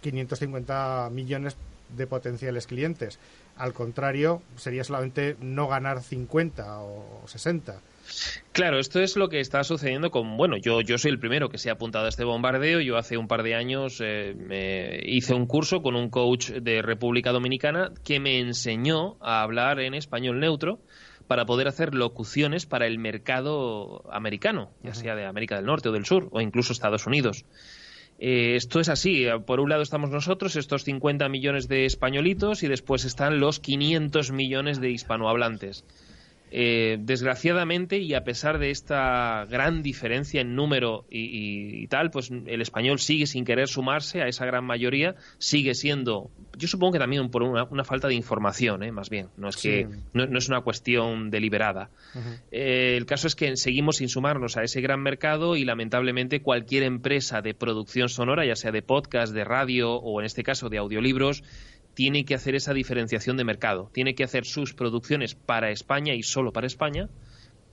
550 0.00 1.10
millones 1.12 1.56
de 1.90 2.06
potenciales 2.06 2.66
clientes. 2.66 3.18
Al 3.56 3.72
contrario, 3.72 4.42
sería 4.56 4.84
solamente 4.84 5.36
no 5.40 5.68
ganar 5.68 6.02
50 6.02 6.80
o 6.80 7.22
60. 7.26 7.80
Claro, 8.52 8.78
esto 8.78 9.00
es 9.00 9.16
lo 9.16 9.28
que 9.28 9.40
está 9.40 9.64
sucediendo 9.64 10.10
con, 10.10 10.36
bueno, 10.36 10.56
yo, 10.56 10.80
yo 10.80 10.98
soy 10.98 11.10
el 11.10 11.18
primero 11.18 11.48
que 11.48 11.58
se 11.58 11.70
ha 11.70 11.74
apuntado 11.74 12.06
a 12.06 12.08
este 12.08 12.24
bombardeo. 12.24 12.80
Yo 12.80 12.96
hace 12.96 13.16
un 13.16 13.28
par 13.28 13.42
de 13.42 13.54
años 13.54 14.00
eh, 14.02 14.34
me 14.36 15.00
hice 15.04 15.34
un 15.34 15.46
curso 15.46 15.82
con 15.82 15.96
un 15.96 16.08
coach 16.10 16.50
de 16.50 16.82
República 16.82 17.32
Dominicana 17.32 17.92
que 18.04 18.20
me 18.20 18.38
enseñó 18.38 19.16
a 19.20 19.42
hablar 19.42 19.80
en 19.80 19.94
español 19.94 20.40
neutro 20.40 20.80
para 21.26 21.44
poder 21.44 21.66
hacer 21.66 21.94
locuciones 21.94 22.66
para 22.66 22.86
el 22.86 22.98
mercado 22.98 24.04
americano, 24.12 24.70
ya 24.82 24.94
sea 24.94 25.16
de 25.16 25.24
América 25.24 25.56
del 25.56 25.66
Norte 25.66 25.88
o 25.88 25.92
del 25.92 26.06
Sur, 26.06 26.28
o 26.30 26.40
incluso 26.40 26.72
Estados 26.72 27.06
Unidos. 27.06 27.44
Eh, 28.18 28.56
esto 28.56 28.80
es 28.80 28.88
así. 28.88 29.26
Por 29.46 29.60
un 29.60 29.68
lado 29.68 29.82
estamos 29.82 30.10
nosotros, 30.10 30.56
estos 30.56 30.84
50 30.84 31.28
millones 31.28 31.68
de 31.68 31.84
españolitos, 31.84 32.62
y 32.62 32.68
después 32.68 33.04
están 33.04 33.40
los 33.40 33.60
500 33.60 34.32
millones 34.32 34.80
de 34.80 34.90
hispanohablantes. 34.90 35.84
Eh, 36.52 36.98
desgraciadamente, 37.00 37.98
y 37.98 38.14
a 38.14 38.22
pesar 38.22 38.58
de 38.58 38.70
esta 38.70 39.46
gran 39.50 39.82
diferencia 39.82 40.40
en 40.40 40.54
número 40.54 41.04
y, 41.10 41.86
tal, 41.88 42.10
pues 42.10 42.30
el 42.30 42.60
español 42.60 43.00
sigue 43.00 43.26
sin 43.26 43.44
querer 43.44 43.68
sumarse 43.68 44.22
a 44.22 44.28
esa 44.28 44.46
gran 44.46 44.64
mayoría, 44.64 45.16
sigue 45.38 45.74
siendo, 45.74 46.30
yo 46.56 46.68
supongo 46.68 46.94
que 46.94 46.98
también 46.98 47.30
por 47.30 47.42
una, 47.42 47.84
falta 47.84 48.08
de 48.08 48.14
información, 48.14 48.82
¿eh? 48.82 48.90
más 48.90 49.10
bien, 49.10 49.28
no 49.36 49.48
es 49.48 49.56
que 49.56 49.86
no, 50.14 50.24
es 50.38 50.48
una 50.48 50.62
cuestión 50.62 51.30
deliberada. 51.30 51.90
Eh, 52.50 52.94
el 52.96 53.04
caso 53.04 53.26
es 53.26 53.36
que 53.36 53.56
seguimos 53.56 53.96
sin 53.96 54.08
sumarnos 54.08 54.56
a 54.56 54.62
ese 54.62 54.80
gran 54.80 55.02
mercado 55.02 55.56
y 55.56 55.64
lamentablemente 55.64 56.40
cualquier 56.40 56.82
empresa 56.84 57.42
de 57.42 57.52
producción 57.52 58.08
sonora, 58.08 58.46
ya 58.46 58.56
sea 58.56 58.72
de 58.72 58.82
podcast, 58.82 59.34
de 59.34 59.44
radio 59.44 59.92
o 59.92 60.20
en 60.20 60.26
este 60.26 60.42
caso 60.42 60.70
de 60.70 60.78
audiolibros, 60.78 61.44
tiene 61.94 62.24
que 62.24 62.34
hacer 62.34 62.54
esa 62.54 62.72
diferenciación 62.72 63.36
de 63.36 63.44
mercado, 63.44 63.90
tiene 63.92 64.14
que 64.14 64.24
hacer 64.24 64.46
sus 64.46 64.74
producciones 64.74 65.34
para 65.34 65.70
España 65.70 66.14
y 66.14 66.22
solo 66.22 66.52
para 66.52 66.66
España 66.66 67.08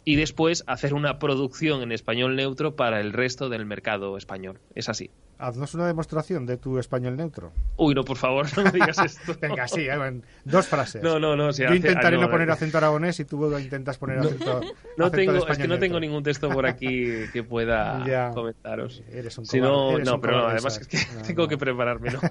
y 0.05 0.15
después 0.15 0.63
hacer 0.67 0.93
una 0.93 1.19
producción 1.19 1.81
en 1.81 1.91
español 1.91 2.35
neutro 2.35 2.75
para 2.75 2.99
el 2.99 3.13
resto 3.13 3.49
del 3.49 3.65
mercado 3.65 4.17
español. 4.17 4.59
Es 4.75 4.89
así. 4.89 5.09
Haznos 5.43 5.73
una 5.73 5.86
demostración 5.88 6.45
de 6.45 6.56
tu 6.56 6.79
español 6.79 7.17
neutro. 7.17 7.51
Uy, 7.75 7.93
no, 7.93 8.06
por 8.06 8.15
favor, 8.15 8.47
no 8.56 8.63
me 8.63 8.71
digas 8.71 8.97
esto. 8.99 9.36
Venga, 9.41 9.67
sí, 9.67 9.82
eh, 9.89 10.21
dos 10.45 10.67
frases. 10.67 11.03
No, 11.03 11.19
no, 11.19 11.36
no. 11.36 11.51
Yo 11.51 11.73
intentaré 11.73 12.17
no, 12.17 12.32
poner 12.32 12.49
acento 12.49 12.77
aragonés 12.77 13.19
y 13.19 13.25
tú 13.25 13.58
intentas 13.58 13.97
poner 13.97 14.19
acento. 14.19 14.62
No, 14.97 15.12
tengo, 15.12 15.45
es 15.45 15.58
que 15.58 15.67
no 15.67 15.79
tengo 15.79 15.99
ningún 15.99 16.23
texto 16.23 16.49
por 16.49 16.65
aquí 16.65 17.25
que 17.34 17.43
pueda 17.43 18.32
comentaros. 18.34 19.03
Eres 19.12 19.38
un 19.38 19.45
si 19.45 19.60
no, 19.60 19.97
no, 19.99 20.21
pero 20.21 20.47
además 20.47 20.79
es 20.79 20.88
que 20.88 20.97
tengo 21.27 21.45
que 21.49 21.58
prepararme, 21.58 22.12
¿no? 22.12 22.21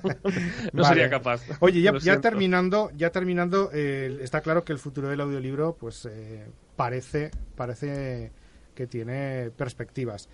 no 0.72 0.85
sería 0.85 1.11
capaz. 1.11 1.42
Oye, 1.61 1.83
ya, 1.83 1.92
ya 1.98 2.18
terminando, 2.18 2.90
ya 2.96 3.11
terminando, 3.11 3.68
eh, 3.75 4.20
está 4.22 4.40
claro 4.40 4.64
que 4.64 4.72
el 4.72 4.79
futuro 4.79 5.09
del 5.09 5.20
audiolibro, 5.20 5.77
pues 5.79 6.07
eh, 6.07 6.46
parece, 6.77 7.31
parece 7.57 8.33
que 8.75 8.87
tiene 8.87 9.51
perspectivas. 9.55 10.31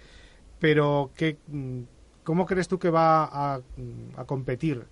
Pero 0.61 1.11
¿qué, 1.17 1.38
mm, 1.49 1.83
¿cómo 2.29 2.45
crees 2.45 2.69
tú 2.69 2.79
que 2.79 2.91
va 2.91 3.55
a, 3.55 3.62
competir 4.27 4.85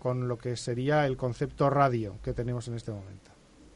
con 0.00 0.26
lo 0.26 0.36
que 0.36 0.56
sería 0.56 1.06
el 1.06 1.16
concepto 1.16 1.70
radio 1.70 2.18
que 2.24 2.32
tenemos 2.32 2.66
en 2.66 2.74
este 2.74 2.90
momento? 2.90 3.30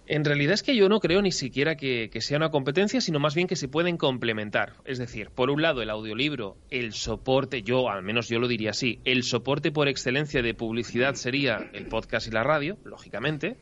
En 0.08 0.24
realidad 0.24 0.54
es 0.54 0.64
que 0.64 0.74
yo 0.74 0.88
no 0.88 0.98
creo 0.98 1.22
ni 1.22 1.30
siquiera 1.30 1.76
que, 1.76 2.10
que, 2.12 2.20
sea 2.20 2.36
una 2.36 2.50
competencia, 2.50 3.00
sino 3.00 3.20
más 3.20 3.36
bien 3.36 3.46
que 3.46 3.54
se 3.54 3.68
pueden 3.68 3.96
complementar. 3.96 4.72
Es 4.84 4.98
decir, 4.98 5.30
por 5.30 5.50
un 5.50 5.62
lado 5.62 5.82
el 5.82 5.90
audiolibro, 5.90 6.56
el 6.68 6.94
soporte, 6.94 7.62
yo 7.62 7.88
al 7.88 8.02
menos 8.02 8.28
yo 8.28 8.40
lo 8.40 8.48
diría 8.48 8.70
así, 8.70 8.98
el 9.04 9.22
soporte 9.22 9.70
por 9.70 9.86
excelencia 9.86 10.42
de 10.42 10.54
publicidad 10.54 11.14
sería 11.14 11.70
el 11.74 11.86
podcast 11.86 12.26
y 12.26 12.32
la 12.32 12.42
radio, 12.42 12.76
lógicamente. 12.82 13.56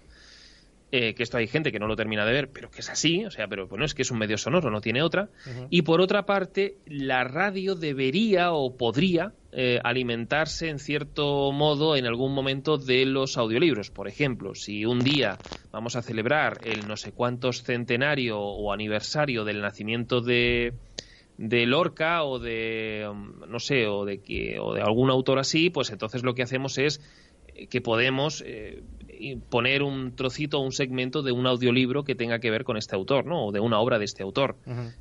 Eh, 0.97 1.13
que 1.17 1.25
esto 1.25 1.39
hay 1.39 1.49
gente 1.49 1.73
que 1.73 1.81
no 1.81 1.89
lo 1.89 1.97
termina 1.97 2.25
de 2.25 2.33
ver, 2.33 2.53
pero 2.53 2.71
que 2.71 2.79
es 2.79 2.89
así, 2.89 3.25
o 3.25 3.31
sea, 3.33 3.49
pero 3.49 3.67
bueno, 3.67 3.85
es 3.85 3.95
que 3.95 4.03
es 4.03 4.13
un 4.13 4.19
medio 4.19 4.39
sonoro, 4.39 4.71
no 4.71 4.81
tiene 4.81 5.03
otra. 5.03 5.29
Y 5.69 5.83
por 5.83 6.01
otra 6.01 6.25
parte, 6.25 6.77
la 6.87 7.25
radio 7.25 7.75
debería 7.75 8.53
o 8.53 8.77
podría 8.77 9.33
eh, 9.51 9.81
alimentarse 9.83 10.69
en 10.69 10.79
cierto 10.79 11.51
modo 11.51 11.97
en 11.97 12.07
algún 12.07 12.33
momento 12.33 12.79
de 12.79 13.07
los 13.07 13.37
audiolibros. 13.37 13.91
Por 13.91 14.07
ejemplo, 14.07 14.55
si 14.55 14.85
un 14.85 15.03
día 15.03 15.41
vamos 15.73 15.97
a 15.97 16.03
celebrar 16.03 16.61
el 16.63 16.87
no 16.87 16.97
sé 16.97 17.11
cuántos 17.11 17.65
centenario 17.65 18.39
o 18.39 18.73
aniversario 18.73 19.43
del 19.43 19.63
nacimiento 19.63 20.21
de 20.21 20.75
de 21.37 21.67
Lorca 21.67 22.23
o 22.23 22.39
de 22.39 23.09
um, 23.11 23.41
no 23.49 23.59
sé 23.59 23.89
o 23.89 24.05
de 24.05 24.23
que 24.23 24.61
o 24.61 24.73
de 24.73 24.83
algún 24.83 25.11
autor 25.11 25.41
así 25.41 25.69
pues 25.69 25.91
entonces 25.91 26.23
lo 26.23 26.37
que 26.37 26.45
hacemos 26.45 26.79
es 26.79 27.01
que 27.69 27.81
podemos 27.81 28.45
poner 29.49 29.83
un 29.83 30.15
trocito 30.15 30.59
o 30.59 30.63
un 30.63 30.73
segmento 30.73 31.23
de 31.23 31.33
un 31.33 31.47
audiolibro 31.47 32.05
que 32.05 32.15
tenga 32.15 32.39
que 32.39 32.51
ver 32.51 32.65
con 32.65 32.77
este 32.77 32.95
autor, 32.97 33.27
¿no? 33.27 33.47
O 33.47 33.53
de 33.53 33.61
una 33.61 33.79
obra 33.79 33.99
de 33.99 34.05
este 34.05 34.23
autor. 34.23 34.57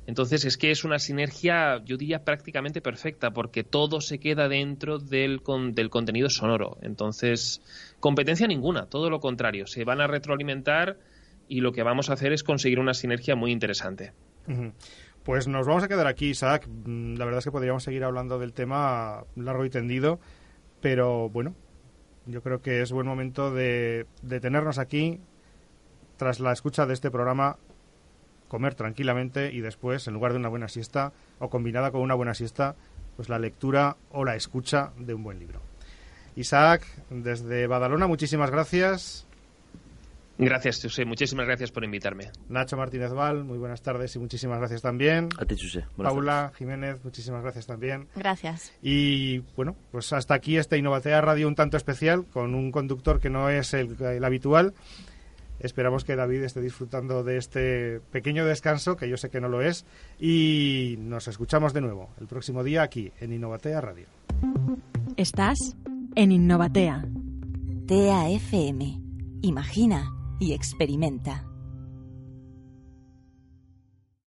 Entonces 0.06 0.44
es 0.44 0.56
que 0.56 0.70
es 0.70 0.84
una 0.84 0.98
sinergia, 0.98 1.82
yo 1.84 1.96
diría, 1.96 2.24
prácticamente 2.24 2.80
perfecta, 2.80 3.32
porque 3.32 3.64
todo 3.64 4.00
se 4.00 4.18
queda 4.18 4.48
dentro 4.48 4.98
del, 4.98 5.40
del 5.72 5.90
contenido 5.90 6.30
sonoro. 6.30 6.78
Entonces, 6.82 7.62
competencia 8.00 8.46
ninguna, 8.46 8.86
todo 8.86 9.10
lo 9.10 9.20
contrario. 9.20 9.66
Se 9.66 9.84
van 9.84 10.00
a 10.00 10.06
retroalimentar 10.06 10.98
y 11.48 11.60
lo 11.60 11.72
que 11.72 11.82
vamos 11.82 12.10
a 12.10 12.14
hacer 12.14 12.32
es 12.32 12.42
conseguir 12.42 12.80
una 12.80 12.94
sinergia 12.94 13.36
muy 13.36 13.52
interesante. 13.52 14.12
Pues 15.24 15.48
nos 15.48 15.66
vamos 15.66 15.82
a 15.82 15.88
quedar 15.88 16.06
aquí, 16.06 16.30
Isaac. 16.30 16.68
Mm, 16.68 17.14
la 17.16 17.24
verdad 17.24 17.38
es 17.38 17.44
que 17.44 17.50
podríamos 17.50 17.82
seguir 17.82 18.04
hablando 18.04 18.38
del 18.38 18.52
tema 18.52 19.24
largo 19.36 19.64
y 19.64 19.70
tendido, 19.70 20.20
pero 20.80 21.30
bueno, 21.30 21.54
yo 22.26 22.42
creo 22.42 22.62
que 22.62 22.82
es 22.82 22.92
buen 22.92 23.06
momento 23.06 23.50
de, 23.52 24.06
tenernos 24.40 24.78
aquí 24.78 25.20
tras 26.16 26.40
la 26.40 26.52
escucha 26.52 26.86
de 26.86 26.94
este 26.94 27.10
programa 27.10 27.58
comer 28.48 28.74
tranquilamente 28.74 29.52
y 29.52 29.60
después, 29.60 30.06
en 30.06 30.14
lugar 30.14 30.32
de 30.32 30.38
una 30.38 30.48
buena 30.48 30.68
siesta 30.68 31.12
o 31.38 31.50
combinada 31.50 31.90
con 31.90 32.02
una 32.02 32.14
buena 32.14 32.34
siesta, 32.34 32.76
pues 33.16 33.28
la 33.28 33.38
lectura 33.38 33.96
o 34.10 34.24
la 34.24 34.36
escucha 34.36 34.92
de 34.96 35.14
un 35.14 35.24
buen 35.24 35.38
libro. 35.38 35.60
Isaac, 36.36 36.86
desde 37.10 37.66
Badalona, 37.66 38.06
muchísimas 38.06 38.50
gracias. 38.50 39.26
Gracias, 40.36 40.82
José. 40.82 41.04
Muchísimas 41.04 41.46
gracias 41.46 41.70
por 41.70 41.84
invitarme. 41.84 42.30
Nacho 42.48 42.76
Martínez 42.76 43.12
Val, 43.12 43.44
muy 43.44 43.58
buenas 43.58 43.82
tardes 43.82 44.14
y 44.16 44.18
muchísimas 44.18 44.58
gracias 44.58 44.82
también. 44.82 45.28
A 45.38 45.44
ti, 45.44 45.54
José. 45.56 45.84
Paula 45.96 46.52
Jiménez, 46.56 46.96
muchísimas 47.04 47.42
gracias 47.42 47.66
también. 47.66 48.08
Gracias. 48.16 48.72
Y 48.82 49.38
bueno, 49.56 49.76
pues 49.92 50.12
hasta 50.12 50.34
aquí 50.34 50.56
este 50.56 50.76
Innovatea 50.76 51.20
Radio 51.20 51.46
un 51.46 51.54
tanto 51.54 51.76
especial 51.76 52.26
con 52.26 52.54
un 52.54 52.72
conductor 52.72 53.20
que 53.20 53.30
no 53.30 53.48
es 53.48 53.74
el, 53.74 53.96
el 54.02 54.24
habitual. 54.24 54.74
Esperamos 55.60 56.04
que 56.04 56.16
David 56.16 56.42
esté 56.42 56.60
disfrutando 56.60 57.22
de 57.22 57.36
este 57.36 58.00
pequeño 58.10 58.44
descanso, 58.44 58.96
que 58.96 59.08
yo 59.08 59.16
sé 59.16 59.30
que 59.30 59.40
no 59.40 59.48
lo 59.48 59.62
es, 59.62 59.86
y 60.18 60.96
nos 60.98 61.28
escuchamos 61.28 61.72
de 61.72 61.80
nuevo 61.80 62.10
el 62.20 62.26
próximo 62.26 62.64
día 62.64 62.82
aquí 62.82 63.12
en 63.20 63.32
Innovatea 63.32 63.80
Radio. 63.80 64.06
Estás 65.16 65.58
en 66.16 66.32
Innovatea. 66.32 67.06
TAFM. 67.86 69.00
Imagina 69.42 70.10
y 70.44 70.52
experimenta. 70.52 71.53